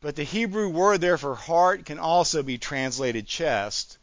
But 0.00 0.14
the 0.14 0.22
Hebrew 0.22 0.68
word 0.68 1.00
there 1.00 1.18
for 1.18 1.34
heart 1.34 1.84
can 1.86 1.98
also 1.98 2.42
be 2.42 2.58
translated 2.58 3.26
chest, 3.26 3.98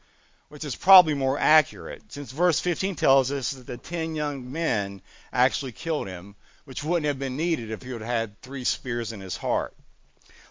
which 0.50 0.64
is 0.64 0.76
probably 0.76 1.14
more 1.14 1.40
accurate, 1.40 2.04
since 2.12 2.32
verse 2.32 2.60
15 2.60 2.96
tells 2.96 3.32
us 3.32 3.52
that 3.52 3.66
the 3.66 3.78
ten 3.78 4.16
young 4.16 4.52
men 4.52 5.02
actually 5.34 5.72
killed 5.72 6.08
him, 6.08 6.36
which 6.66 6.84
wouldn't 6.84 7.06
have 7.06 7.20
been 7.20 7.36
needed 7.36 7.72
if 7.72 7.82
he 7.82 7.92
would 7.92 8.02
have 8.02 8.10
had 8.10 8.42
three 8.42 8.64
spears 8.64 9.12
in 9.12 9.20
his 9.20 9.38
heart. 9.38 9.74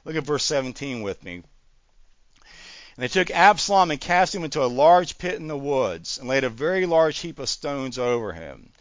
Look 0.05 0.17
at 0.17 0.25
verse 0.25 0.45
17 0.45 1.03
with 1.03 1.23
me. 1.23 1.43
And 2.97 3.03
they 3.03 3.09
took 3.09 3.31
Absalom 3.31 3.91
and 3.91 4.01
cast 4.01 4.35
him 4.35 4.45
into 4.45 4.63
a 4.63 4.67
large 4.67 5.19
pit 5.19 5.35
in 5.35 5.49
the 5.49 5.57
woods, 5.57 6.19
and 6.19 6.29
laid 6.29 6.45
a 6.45 6.49
very 6.49 6.87
large 6.87 7.19
heap 7.19 7.39
of 7.39 7.49
stones 7.49 7.99
over 7.99 8.33
him. 8.33 8.73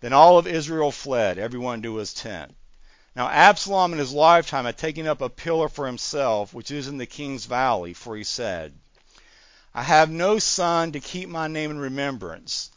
Then 0.00 0.12
all 0.12 0.38
of 0.38 0.46
Israel 0.46 0.90
fled, 0.90 1.38
everyone 1.38 1.82
to 1.82 1.96
his 1.96 2.14
tent. 2.14 2.54
Now 3.14 3.28
Absalom 3.28 3.92
in 3.92 3.98
his 3.98 4.12
lifetime 4.12 4.64
had 4.64 4.78
taken 4.78 5.06
up 5.06 5.20
a 5.20 5.28
pillar 5.28 5.68
for 5.68 5.86
himself, 5.86 6.54
which 6.54 6.70
is 6.70 6.88
in 6.88 6.96
the 6.96 7.06
king's 7.06 7.44
valley, 7.44 7.92
for 7.92 8.16
he 8.16 8.24
said, 8.24 8.74
I 9.74 9.82
have 9.82 10.10
no 10.10 10.38
son 10.38 10.92
to 10.92 11.00
keep 11.00 11.28
my 11.28 11.48
name 11.48 11.70
in 11.70 11.78
remembrance. 11.78 12.70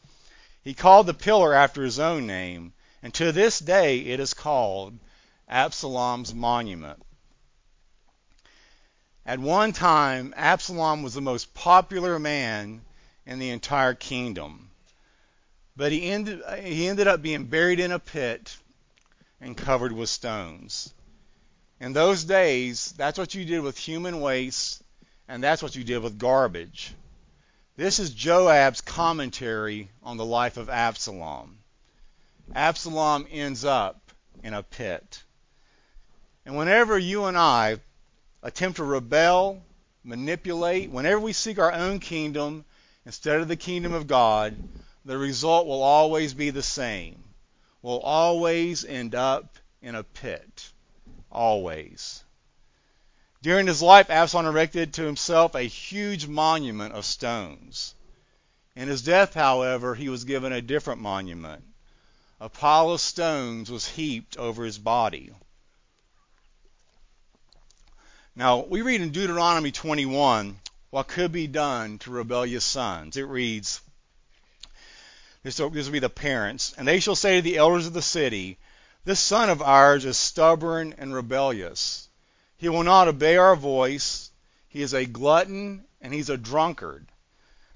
He 0.64 0.74
called 0.74 1.08
the 1.08 1.14
pillar 1.14 1.54
after 1.54 1.84
his 1.84 2.00
own 2.00 2.26
name, 2.26 2.74
and 3.04 3.14
to 3.16 3.32
this 3.32 3.60
day 3.60 4.00
it 4.00 4.20
is 4.20 4.34
called 4.34 4.98
Absalom's 5.48 6.34
monument. 6.34 7.02
At 9.26 9.40
one 9.40 9.74
time, 9.74 10.34
Absalom 10.38 11.04
was 11.04 11.14
the 11.14 11.22
most 11.22 11.54
popular 11.54 12.20
man 12.20 12.82
in 13.26 13.40
the 13.40 13.50
entire 13.50 13.94
kingdom. 13.94 14.70
But 15.76 15.92
he 15.92 16.10
ended, 16.10 16.42
he 16.64 16.88
ended 16.88 17.08
up 17.08 17.22
being 17.22 17.46
buried 17.46 17.80
in 17.80 17.92
a 17.92 18.00
pit 18.00 18.56
and 19.42 19.58
covered 19.58 19.92
with 19.92 20.10
stones. 20.10 20.94
In 21.80 21.94
those 21.94 22.24
days, 22.24 22.94
that's 22.96 23.18
what 23.18 23.34
you 23.34 23.44
did 23.44 23.60
with 23.60 23.78
human 23.78 24.22
waste, 24.22 24.82
and 25.28 25.44
that's 25.44 25.64
what 25.64 25.76
you 25.76 25.84
did 25.84 26.04
with 26.04 26.18
garbage. 26.18 26.94
This 27.78 28.00
is 28.00 28.12
Joab's 28.12 28.82
commentary 28.82 29.90
on 30.04 30.18
the 30.18 30.26
life 30.26 30.58
of 30.58 30.70
Absalom. 30.70 31.58
Absalom 32.54 33.28
ends 33.32 33.66
up 33.66 34.00
in 34.44 34.54
a 34.54 34.64
pit. 34.64 35.24
And 36.46 36.56
whenever 36.56 36.98
you 36.98 37.26
and 37.26 37.38
I 37.38 37.80
attempt 38.44 38.78
to 38.78 38.84
rebel, 38.84 39.62
manipulate, 40.04 40.92
whenever 40.92 41.20
we 41.20 41.34
seek 41.34 41.58
our 41.58 41.72
own 41.72 42.00
kingdom 42.00 42.64
instead 43.06 43.42
of 43.42 43.48
the 43.48 43.56
kingdom 43.56 43.94
of 43.94 44.08
God, 44.08 44.56
the 45.04 45.18
result 45.18 45.68
will 45.68 45.82
always 45.82 46.34
be 46.34 46.52
the 46.52 46.64
same. 46.64 47.24
We'll 47.82 48.00
always 48.00 48.86
end 48.86 49.16
up 49.16 49.58
in 49.82 49.96
a 49.96 50.04
pit. 50.04 50.72
Always. 51.32 52.25
During 53.46 53.68
his 53.68 53.84
life, 53.84 54.10
Absalom 54.10 54.48
erected 54.48 54.96
to 54.96 55.04
himself 55.04 55.54
a 55.54 55.62
huge 55.62 56.26
monument 56.26 56.96
of 56.96 57.06
stones. 57.06 57.94
In 58.76 58.88
his 58.88 59.04
death, 59.04 59.36
however, 59.36 59.94
he 59.94 60.10
was 60.10 60.24
given 60.24 60.52
a 60.52 60.64
different 60.64 61.00
monument. 61.00 61.64
A 62.40 62.50
pile 62.50 62.90
of 62.90 63.02
stones 63.02 63.70
was 63.70 63.88
heaped 63.88 64.36
over 64.38 64.66
his 64.66 64.80
body. 64.80 65.32
Now, 68.36 68.62
we 68.62 68.82
read 68.82 69.02
in 69.02 69.12
Deuteronomy 69.12 69.72
21 69.72 70.60
what 70.90 71.08
could 71.08 71.32
be 71.32 71.46
done 71.46 72.00
to 72.00 72.10
rebellious 72.10 72.66
sons. 72.66 73.16
It 73.16 73.28
reads, 73.28 73.80
this 75.44 75.60
will 75.60 75.70
be 75.70 76.00
the 76.00 76.10
parents, 76.10 76.74
and 76.80 76.88
they 76.88 77.00
shall 77.00 77.16
say 77.16 77.36
to 77.36 77.42
the 77.44 77.58
elders 77.58 77.86
of 77.86 77.94
the 77.94 78.02
city, 78.02 78.58
This 79.04 79.20
son 79.20 79.52
of 79.52 79.62
ours 79.62 80.04
is 80.04 80.18
stubborn 80.18 80.96
and 80.98 81.14
rebellious. 81.14 82.05
He 82.66 82.70
will 82.70 82.84
not 82.84 83.08
obey 83.08 83.38
our 83.38 83.56
voice. 83.56 84.32
He 84.68 84.82
is 84.82 84.96
a 84.96 85.06
glutton 85.06 85.86
and 86.02 86.12
he's 86.12 86.32
a 86.32 86.36
drunkard. 86.36 87.06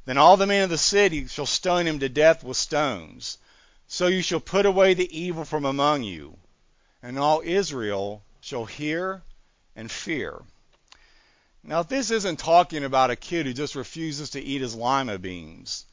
Then 0.06 0.18
all 0.18 0.36
the 0.36 0.48
men 0.48 0.64
of 0.64 0.72
the 0.72 0.80
city 0.80 1.28
shall 1.28 1.46
stone 1.46 1.86
him 1.86 2.00
to 2.00 2.10
death 2.10 2.44
with 2.44 2.58
stones. 2.58 3.38
So 3.88 4.08
you 4.08 4.24
shall 4.24 4.40
put 4.40 4.66
away 4.66 4.96
the 4.96 5.16
evil 5.16 5.46
from 5.46 5.64
among 5.64 6.02
you, 6.02 6.40
and 7.04 7.20
all 7.20 7.44
Israel 7.46 8.24
shall 8.42 8.66
hear 8.66 9.22
and 9.76 9.92
fear. 9.92 10.42
Now, 11.62 11.84
this 11.84 12.10
isn't 12.10 12.40
talking 12.40 12.84
about 12.84 13.12
a 13.12 13.16
kid 13.16 13.46
who 13.46 13.54
just 13.54 13.76
refuses 13.76 14.32
to 14.32 14.42
eat 14.42 14.62
his 14.62 14.74
lima 14.74 15.20
beans. 15.20 15.86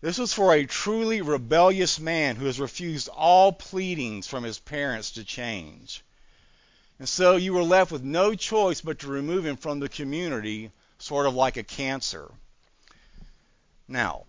This 0.00 0.18
was 0.18 0.32
for 0.32 0.52
a 0.52 0.66
truly 0.66 1.22
rebellious 1.22 2.00
man 2.00 2.34
who 2.34 2.46
has 2.46 2.58
refused 2.58 3.08
all 3.10 3.52
pleadings 3.52 4.26
from 4.26 4.42
his 4.42 4.58
parents 4.58 5.12
to 5.12 5.22
change. 5.22 6.02
And 6.98 7.08
so 7.08 7.36
you 7.36 7.52
were 7.54 7.62
left 7.62 7.90
with 7.90 8.02
no 8.02 8.34
choice 8.34 8.80
but 8.80 9.00
to 9.00 9.08
remove 9.08 9.44
him 9.44 9.56
from 9.56 9.80
the 9.80 9.88
community, 9.88 10.70
sort 10.98 11.26
of 11.26 11.34
like 11.34 11.56
a 11.56 11.62
cancer. 11.62 12.30
Now, 13.88 14.24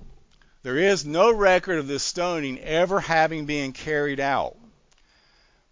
there 0.64 0.78
is 0.78 1.06
no 1.06 1.32
record 1.32 1.78
of 1.78 1.88
this 1.88 2.04
stoning 2.04 2.60
ever 2.60 3.00
having 3.00 3.46
been 3.46 3.72
carried 3.72 4.20
out. 4.20 4.58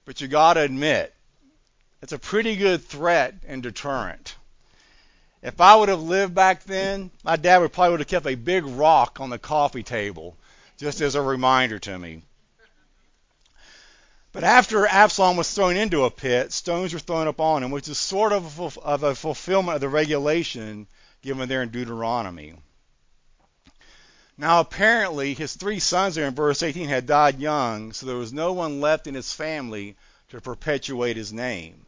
But 0.05 0.21
you 0.21 0.27
got 0.27 0.53
to 0.53 0.61
admit, 0.61 1.13
it's 2.01 2.13
a 2.13 2.19
pretty 2.19 2.55
good 2.55 2.83
threat 2.83 3.35
and 3.47 3.63
deterrent. 3.63 4.35
If 5.41 5.59
I 5.59 5.75
would 5.75 5.89
have 5.89 6.01
lived 6.01 6.35
back 6.35 6.63
then, 6.63 7.11
my 7.23 7.35
dad 7.35 7.57
would 7.57 7.73
probably 7.73 7.91
would 7.91 7.99
have 8.01 8.07
kept 8.07 8.27
a 8.27 8.35
big 8.35 8.65
rock 8.65 9.19
on 9.19 9.29
the 9.29 9.39
coffee 9.39 9.83
table, 9.83 10.37
just 10.77 11.01
as 11.01 11.15
a 11.15 11.21
reminder 11.21 11.79
to 11.79 11.97
me. 11.97 12.21
But 14.33 14.43
after 14.43 14.87
Absalom 14.87 15.37
was 15.37 15.53
thrown 15.53 15.77
into 15.77 16.05
a 16.05 16.09
pit, 16.09 16.51
stones 16.51 16.91
were 16.91 16.99
thrown 16.99 17.27
upon 17.27 17.61
him, 17.61 17.69
which 17.69 17.87
is 17.87 17.99
sort 17.99 18.33
of 18.33 18.59
a, 18.59 18.79
of 18.81 19.03
a 19.03 19.13
fulfillment 19.13 19.75
of 19.75 19.81
the 19.81 19.89
regulation 19.89 20.87
given 21.21 21.47
there 21.47 21.61
in 21.61 21.69
Deuteronomy. 21.69 22.55
Now, 24.35 24.59
apparently, 24.59 25.35
his 25.35 25.55
three 25.55 25.79
sons 25.79 26.15
there 26.15 26.27
in 26.27 26.33
verse 26.33 26.63
18 26.63 26.89
had 26.89 27.05
died 27.05 27.39
young, 27.39 27.93
so 27.93 28.07
there 28.07 28.15
was 28.15 28.33
no 28.33 28.53
one 28.53 28.81
left 28.81 29.05
in 29.05 29.13
his 29.13 29.31
family 29.31 29.95
to 30.29 30.41
perpetuate 30.41 31.15
his 31.15 31.31
name. 31.31 31.85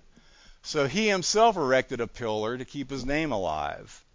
So 0.62 0.88
he 0.88 1.08
himself 1.08 1.58
erected 1.58 2.00
a 2.00 2.06
pillar 2.06 2.60
to 2.60 2.64
keep 2.64 2.92
his 2.92 3.04
name 3.04 3.32
alive. 3.32 4.06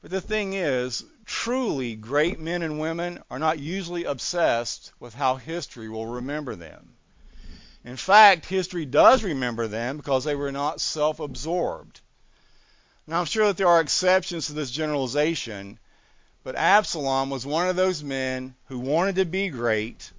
But 0.00 0.10
the 0.10 0.22
thing 0.22 0.54
is, 0.54 1.04
truly 1.26 1.96
great 1.96 2.40
men 2.40 2.62
and 2.62 2.80
women 2.80 3.22
are 3.30 3.38
not 3.38 3.58
usually 3.58 4.04
obsessed 4.04 4.92
with 4.98 5.12
how 5.12 5.36
history 5.36 5.90
will 5.90 6.06
remember 6.06 6.56
them. 6.56 6.95
In 7.86 7.96
fact, 7.96 8.46
history 8.46 8.84
does 8.84 9.22
remember 9.22 9.68
them 9.68 9.98
because 9.98 10.24
they 10.24 10.34
were 10.34 10.50
not 10.50 10.80
self 10.80 11.20
absorbed. 11.20 12.00
Now, 13.06 13.20
I'm 13.20 13.26
sure 13.26 13.46
that 13.46 13.56
there 13.56 13.68
are 13.68 13.80
exceptions 13.80 14.48
to 14.48 14.54
this 14.54 14.72
generalization, 14.72 15.78
but 16.42 16.56
Absalom 16.56 17.30
was 17.30 17.46
one 17.46 17.68
of 17.68 17.76
those 17.76 18.02
men 18.02 18.56
who 18.64 18.80
wanted 18.80 19.14
to 19.14 19.24
be 19.24 19.50
great 19.50 20.10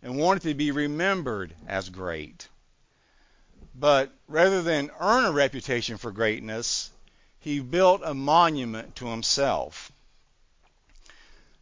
and 0.00 0.16
wanted 0.16 0.42
to 0.44 0.54
be 0.54 0.70
remembered 0.70 1.52
as 1.66 1.88
great. 1.88 2.46
But 3.74 4.12
rather 4.28 4.62
than 4.62 4.92
earn 5.00 5.24
a 5.24 5.32
reputation 5.32 5.96
for 5.96 6.12
greatness, 6.12 6.92
he 7.40 7.58
built 7.58 8.00
a 8.04 8.14
monument 8.14 8.94
to 8.94 9.06
himself. 9.06 9.90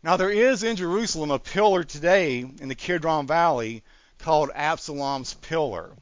Now, 0.03 0.19
there 0.19 0.31
is 0.31 0.63
in 0.63 0.77
Jerusalem 0.77 1.31
a 1.31 1.39
pillar 1.39 1.83
today 1.83 2.41
in 2.41 2.69
the 2.69 2.75
Kidron 2.75 3.27
Valley 3.27 3.83
called 4.19 4.51
Absalom's 4.55 5.35
Pillar. 5.35 5.97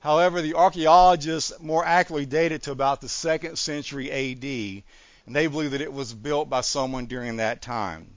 However, 0.00 0.40
the 0.40 0.54
archaeologists 0.54 1.52
more 1.60 1.84
accurately 1.84 2.26
date 2.26 2.52
it 2.52 2.62
to 2.64 2.70
about 2.70 3.00
the 3.00 3.08
second 3.08 3.56
century 3.58 4.10
AD, 4.10 4.84
and 5.26 5.34
they 5.34 5.46
believe 5.46 5.72
that 5.72 5.80
it 5.80 5.92
was 5.92 6.14
built 6.14 6.48
by 6.48 6.60
someone 6.60 7.06
during 7.06 7.36
that 7.36 7.62
time. 7.62 8.16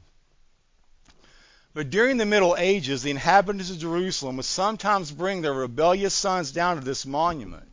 But 1.73 1.89
during 1.89 2.17
the 2.17 2.25
Middle 2.25 2.55
Ages, 2.57 3.03
the 3.03 3.11
inhabitants 3.11 3.69
of 3.69 3.79
Jerusalem 3.79 4.37
would 4.37 4.45
sometimes 4.45 5.11
bring 5.11 5.41
their 5.41 5.53
rebellious 5.53 6.13
sons 6.13 6.51
down 6.51 6.77
to 6.77 6.83
this 6.83 7.05
monument. 7.05 7.71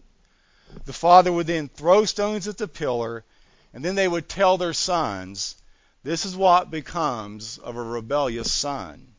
The 0.85 0.93
father 0.93 1.33
would 1.33 1.47
then 1.47 1.69
throw 1.69 2.05
stones 2.05 2.47
at 2.47 2.59
the 2.59 2.69
pillar, 2.69 3.25
and 3.73 3.85
then 3.85 3.95
they 3.95 4.09
would 4.09 4.29
tell 4.29 4.59
their 4.59 4.75
sons, 4.75 5.57
This 6.03 6.25
is 6.25 6.37
what 6.37 6.71
becomes 6.71 7.59
of 7.59 7.77
a 7.77 7.83
rebellious 7.83 8.53
son. 8.53 9.16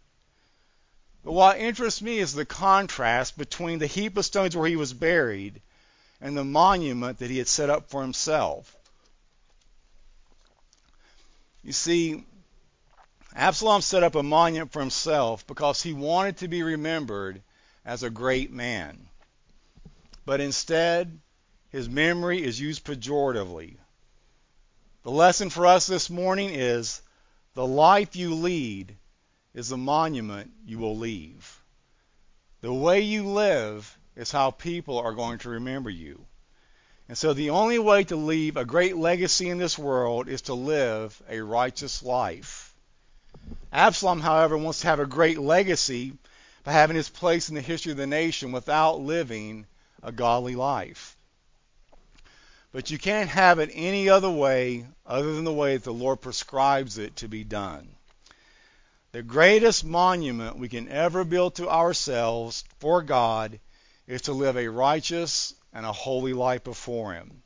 But 1.23 1.33
what 1.33 1.59
interests 1.59 2.01
me 2.01 2.19
is 2.19 2.33
the 2.33 2.45
contrast 2.45 3.37
between 3.37 3.79
the 3.79 3.87
heap 3.87 4.17
of 4.17 4.25
stones 4.25 4.55
where 4.55 4.67
he 4.67 4.75
was 4.75 4.93
buried 4.93 5.61
and 6.21 6.37
the 6.37 6.45
monument 6.45 7.19
that 7.19 7.29
he 7.29 7.37
had 7.37 7.47
set 7.47 7.69
up 7.69 7.89
for 7.89 8.01
himself. 8.01 8.75
You 11.63 11.73
see, 11.73 12.23
Absalom 13.35 13.81
set 13.81 14.03
up 14.03 14.15
a 14.15 14.23
monument 14.23 14.71
for 14.71 14.79
himself 14.79 15.45
because 15.45 15.83
he 15.83 15.93
wanted 15.93 16.37
to 16.37 16.47
be 16.47 16.63
remembered 16.63 17.41
as 17.85 18.03
a 18.03 18.09
great 18.09 18.51
man. 18.51 19.09
But 20.25 20.41
instead, 20.41 21.19
his 21.69 21.89
memory 21.89 22.43
is 22.43 22.59
used 22.59 22.83
pejoratively. 22.83 23.77
The 25.03 25.11
lesson 25.11 25.49
for 25.49 25.65
us 25.65 25.87
this 25.87 26.09
morning 26.09 26.49
is 26.49 27.01
the 27.53 27.67
life 27.67 28.15
you 28.15 28.33
lead 28.33 28.95
is 29.57 29.69
the 29.69 29.75
monument 29.77 30.51
you 30.67 30.77
will 30.77 30.95
leave. 30.95 31.59
The 32.61 32.71
way 32.71 33.01
you 33.01 33.25
live 33.25 33.97
is 34.15 34.31
how 34.31 34.51
people 34.51 34.99
are 34.99 35.13
going 35.13 35.39
to 35.39 35.49
remember 35.49 35.89
you. 35.89 36.23
And 37.09 37.17
so 37.17 37.33
the 37.33 37.49
only 37.49 37.79
way 37.79 38.03
to 38.03 38.15
leave 38.15 38.55
a 38.55 38.65
great 38.65 38.95
legacy 38.95 39.49
in 39.49 39.57
this 39.57 39.75
world 39.75 40.27
is 40.27 40.43
to 40.43 40.53
live 40.53 41.19
a 41.27 41.41
righteous 41.41 42.03
life. 42.03 42.71
Absalom, 43.73 44.21
however, 44.21 44.55
wants 44.55 44.81
to 44.81 44.87
have 44.89 44.99
a 44.99 45.07
great 45.07 45.39
legacy 45.39 46.13
by 46.63 46.73
having 46.73 46.95
his 46.95 47.09
place 47.09 47.49
in 47.49 47.55
the 47.55 47.61
history 47.61 47.91
of 47.91 47.97
the 47.97 48.05
nation 48.05 48.51
without 48.51 48.99
living 48.99 49.65
a 50.03 50.11
godly 50.11 50.55
life. 50.55 51.17
But 52.71 52.91
you 52.91 52.99
can't 52.99 53.29
have 53.31 53.57
it 53.57 53.71
any 53.73 54.07
other 54.07 54.29
way 54.29 54.85
other 55.03 55.33
than 55.33 55.45
the 55.45 55.51
way 55.51 55.77
that 55.77 55.83
the 55.83 55.91
Lord 55.91 56.21
prescribes 56.21 56.99
it 56.99 57.15
to 57.15 57.27
be 57.27 57.43
done. 57.43 57.96
The 59.13 59.23
greatest 59.23 59.85
monument 59.85 60.57
we 60.57 60.67
can 60.67 60.89
ever 60.89 61.23
build 61.23 61.55
to 61.55 61.69
ourselves 61.69 62.65
for 62.79 63.01
God 63.01 63.59
is 64.05 64.23
to 64.23 64.33
live 64.33 64.57
a 64.57 64.67
righteous 64.67 65.53
and 65.73 65.85
a 65.85 65.93
holy 65.93 66.33
life 66.33 66.63
before 66.63 67.13
Him. 67.13 67.41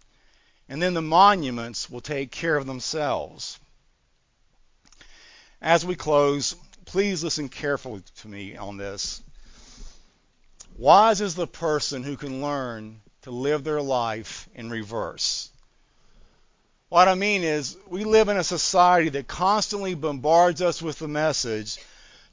And 0.67 0.81
then 0.81 0.93
the 0.93 1.01
monuments 1.01 1.89
will 1.89 2.01
take 2.01 2.31
care 2.31 2.57
of 2.57 2.65
themselves. 2.65 3.59
As 5.61 5.85
we 5.85 5.95
close, 5.95 6.55
please 6.85 7.23
listen 7.23 7.47
carefully 7.47 8.01
to 8.21 8.27
me 8.27 8.57
on 8.57 8.77
this. 8.77 9.21
Wise 10.77 11.21
is 11.21 11.35
the 11.35 11.45
person 11.45 12.03
who 12.03 12.17
can 12.17 12.41
learn 12.41 13.01
to 13.21 13.29
live 13.29 13.63
their 13.63 13.81
life 13.81 14.49
in 14.55 14.71
reverse. 14.71 15.50
What 16.91 17.07
I 17.07 17.15
mean 17.15 17.45
is, 17.45 17.77
we 17.87 18.03
live 18.03 18.27
in 18.27 18.35
a 18.35 18.43
society 18.43 19.07
that 19.07 19.25
constantly 19.25 19.93
bombards 19.93 20.61
us 20.61 20.81
with 20.81 20.99
the 20.99 21.07
message 21.07 21.77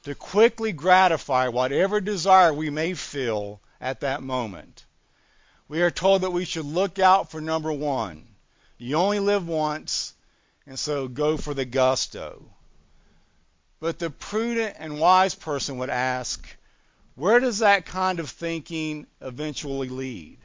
to 0.03 0.17
quickly 0.17 0.73
gratify 0.73 1.47
whatever 1.47 2.01
desire 2.01 2.53
we 2.53 2.69
may 2.69 2.95
feel 2.95 3.61
at 3.81 4.01
that 4.01 4.21
moment. 4.21 4.85
We 5.69 5.81
are 5.83 5.93
told 5.93 6.23
that 6.23 6.33
we 6.33 6.45
should 6.45 6.65
look 6.65 6.99
out 6.99 7.31
for 7.31 7.41
number 7.41 7.73
one. 7.73 8.27
You 8.79 8.97
only 8.97 9.21
live 9.21 9.47
once, 9.47 10.15
and 10.67 10.77
so 10.77 11.07
go 11.07 11.37
for 11.37 11.55
the 11.55 11.65
gusto. 11.65 12.45
But 13.79 14.01
the 14.01 14.11
prudent 14.11 14.75
and 14.81 14.99
wise 14.99 15.37
person 15.37 15.79
would 15.79 15.89
ask, 15.89 16.45
where 17.15 17.39
does 17.39 17.61
that 17.61 17.87
kind 17.87 18.19
of 18.19 18.29
thinking 18.29 19.07
eventually 19.21 19.89
lead? 19.89 20.39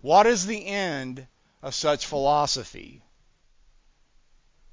What 0.00 0.26
is 0.26 0.44
the 0.44 0.66
end 0.66 1.28
of 1.62 1.72
such 1.72 2.06
philosophy? 2.06 3.04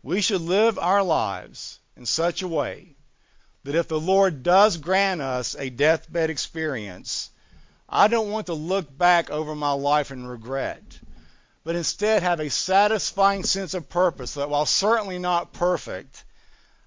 We 0.08 0.22
should 0.22 0.40
live 0.40 0.80
our 0.80 1.04
lives 1.04 1.82
in 1.98 2.06
such 2.06 2.42
a 2.42 2.48
way 2.48 2.96
that 3.66 3.76
if 3.76 3.90
the 3.90 4.00
Lord 4.00 4.42
does 4.42 4.78
grant 4.78 5.20
us 5.20 5.54
a 5.60 5.70
deathbed 5.70 6.30
experience, 6.30 7.30
I 7.90 8.08
don't 8.08 8.32
want 8.32 8.48
to 8.48 8.54
look 8.54 8.98
back 8.98 9.30
over 9.30 9.54
my 9.54 9.74
life 9.74 10.10
and 10.10 10.30
regret, 10.30 10.82
but 11.66 11.76
instead 11.76 12.24
have 12.24 12.40
a 12.40 12.50
satisfying 12.50 13.44
sense 13.44 13.74
of 13.74 13.90
purpose 13.90 14.36
that 14.36 14.50
while 14.50 14.66
certainly 14.66 15.20
not 15.20 15.52
perfect, 15.52 16.24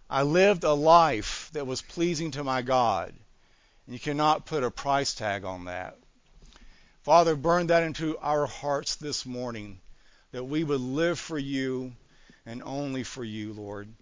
I 0.09 0.23
lived 0.23 0.65
a 0.65 0.73
life 0.73 1.51
that 1.53 1.67
was 1.67 1.83
pleasing 1.83 2.31
to 2.31 2.43
my 2.43 2.63
God. 2.63 3.13
And 3.85 3.93
you 3.93 4.01
cannot 4.01 4.47
put 4.47 4.65
a 4.65 4.71
price 4.71 5.13
tag 5.13 5.45
on 5.45 5.67
that. 5.67 5.99
Father, 7.03 7.37
burn 7.37 7.67
that 7.67 7.83
into 7.83 8.17
our 8.17 8.47
hearts 8.47 8.95
this 8.95 9.27
morning, 9.27 9.79
that 10.33 10.45
we 10.45 10.65
would 10.65 10.81
live 10.81 11.19
for 11.19 11.39
you 11.39 11.93
and 12.47 12.63
only 12.63 13.03
for 13.03 13.25
you, 13.25 13.53
Lord. 13.53 13.93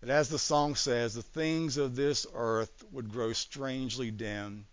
That 0.00 0.10
as 0.10 0.28
the 0.28 0.38
song 0.38 0.76
says, 0.76 1.14
the 1.14 1.22
things 1.22 1.76
of 1.76 1.96
this 1.96 2.26
earth 2.32 2.84
would 2.92 3.10
grow 3.10 3.32
strangely 3.32 4.10
dim, 4.10 4.66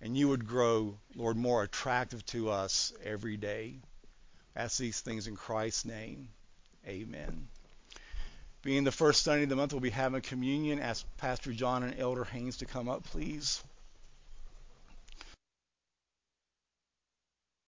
and 0.00 0.16
you 0.16 0.28
would 0.28 0.46
grow, 0.46 0.98
Lord, 1.16 1.36
more 1.36 1.62
attractive 1.62 2.24
to 2.26 2.50
us 2.50 2.92
every 3.02 3.36
day. 3.36 3.80
Ask 4.54 4.78
these 4.78 5.00
things 5.00 5.26
in 5.26 5.34
Christ's 5.34 5.84
name. 5.84 6.28
Amen. 6.86 7.48
Being 8.62 8.84
the 8.84 8.92
first 8.92 9.22
Sunday 9.22 9.42
of 9.42 9.48
the 9.48 9.56
month, 9.56 9.72
we'll 9.72 9.80
be 9.80 9.90
having 9.90 10.20
communion. 10.20 10.78
Ask 10.78 11.04
Pastor 11.16 11.52
John 11.52 11.82
and 11.82 11.98
Elder 11.98 12.24
Haynes 12.24 12.58
to 12.58 12.66
come 12.66 12.88
up, 12.88 13.04
please. 13.04 13.62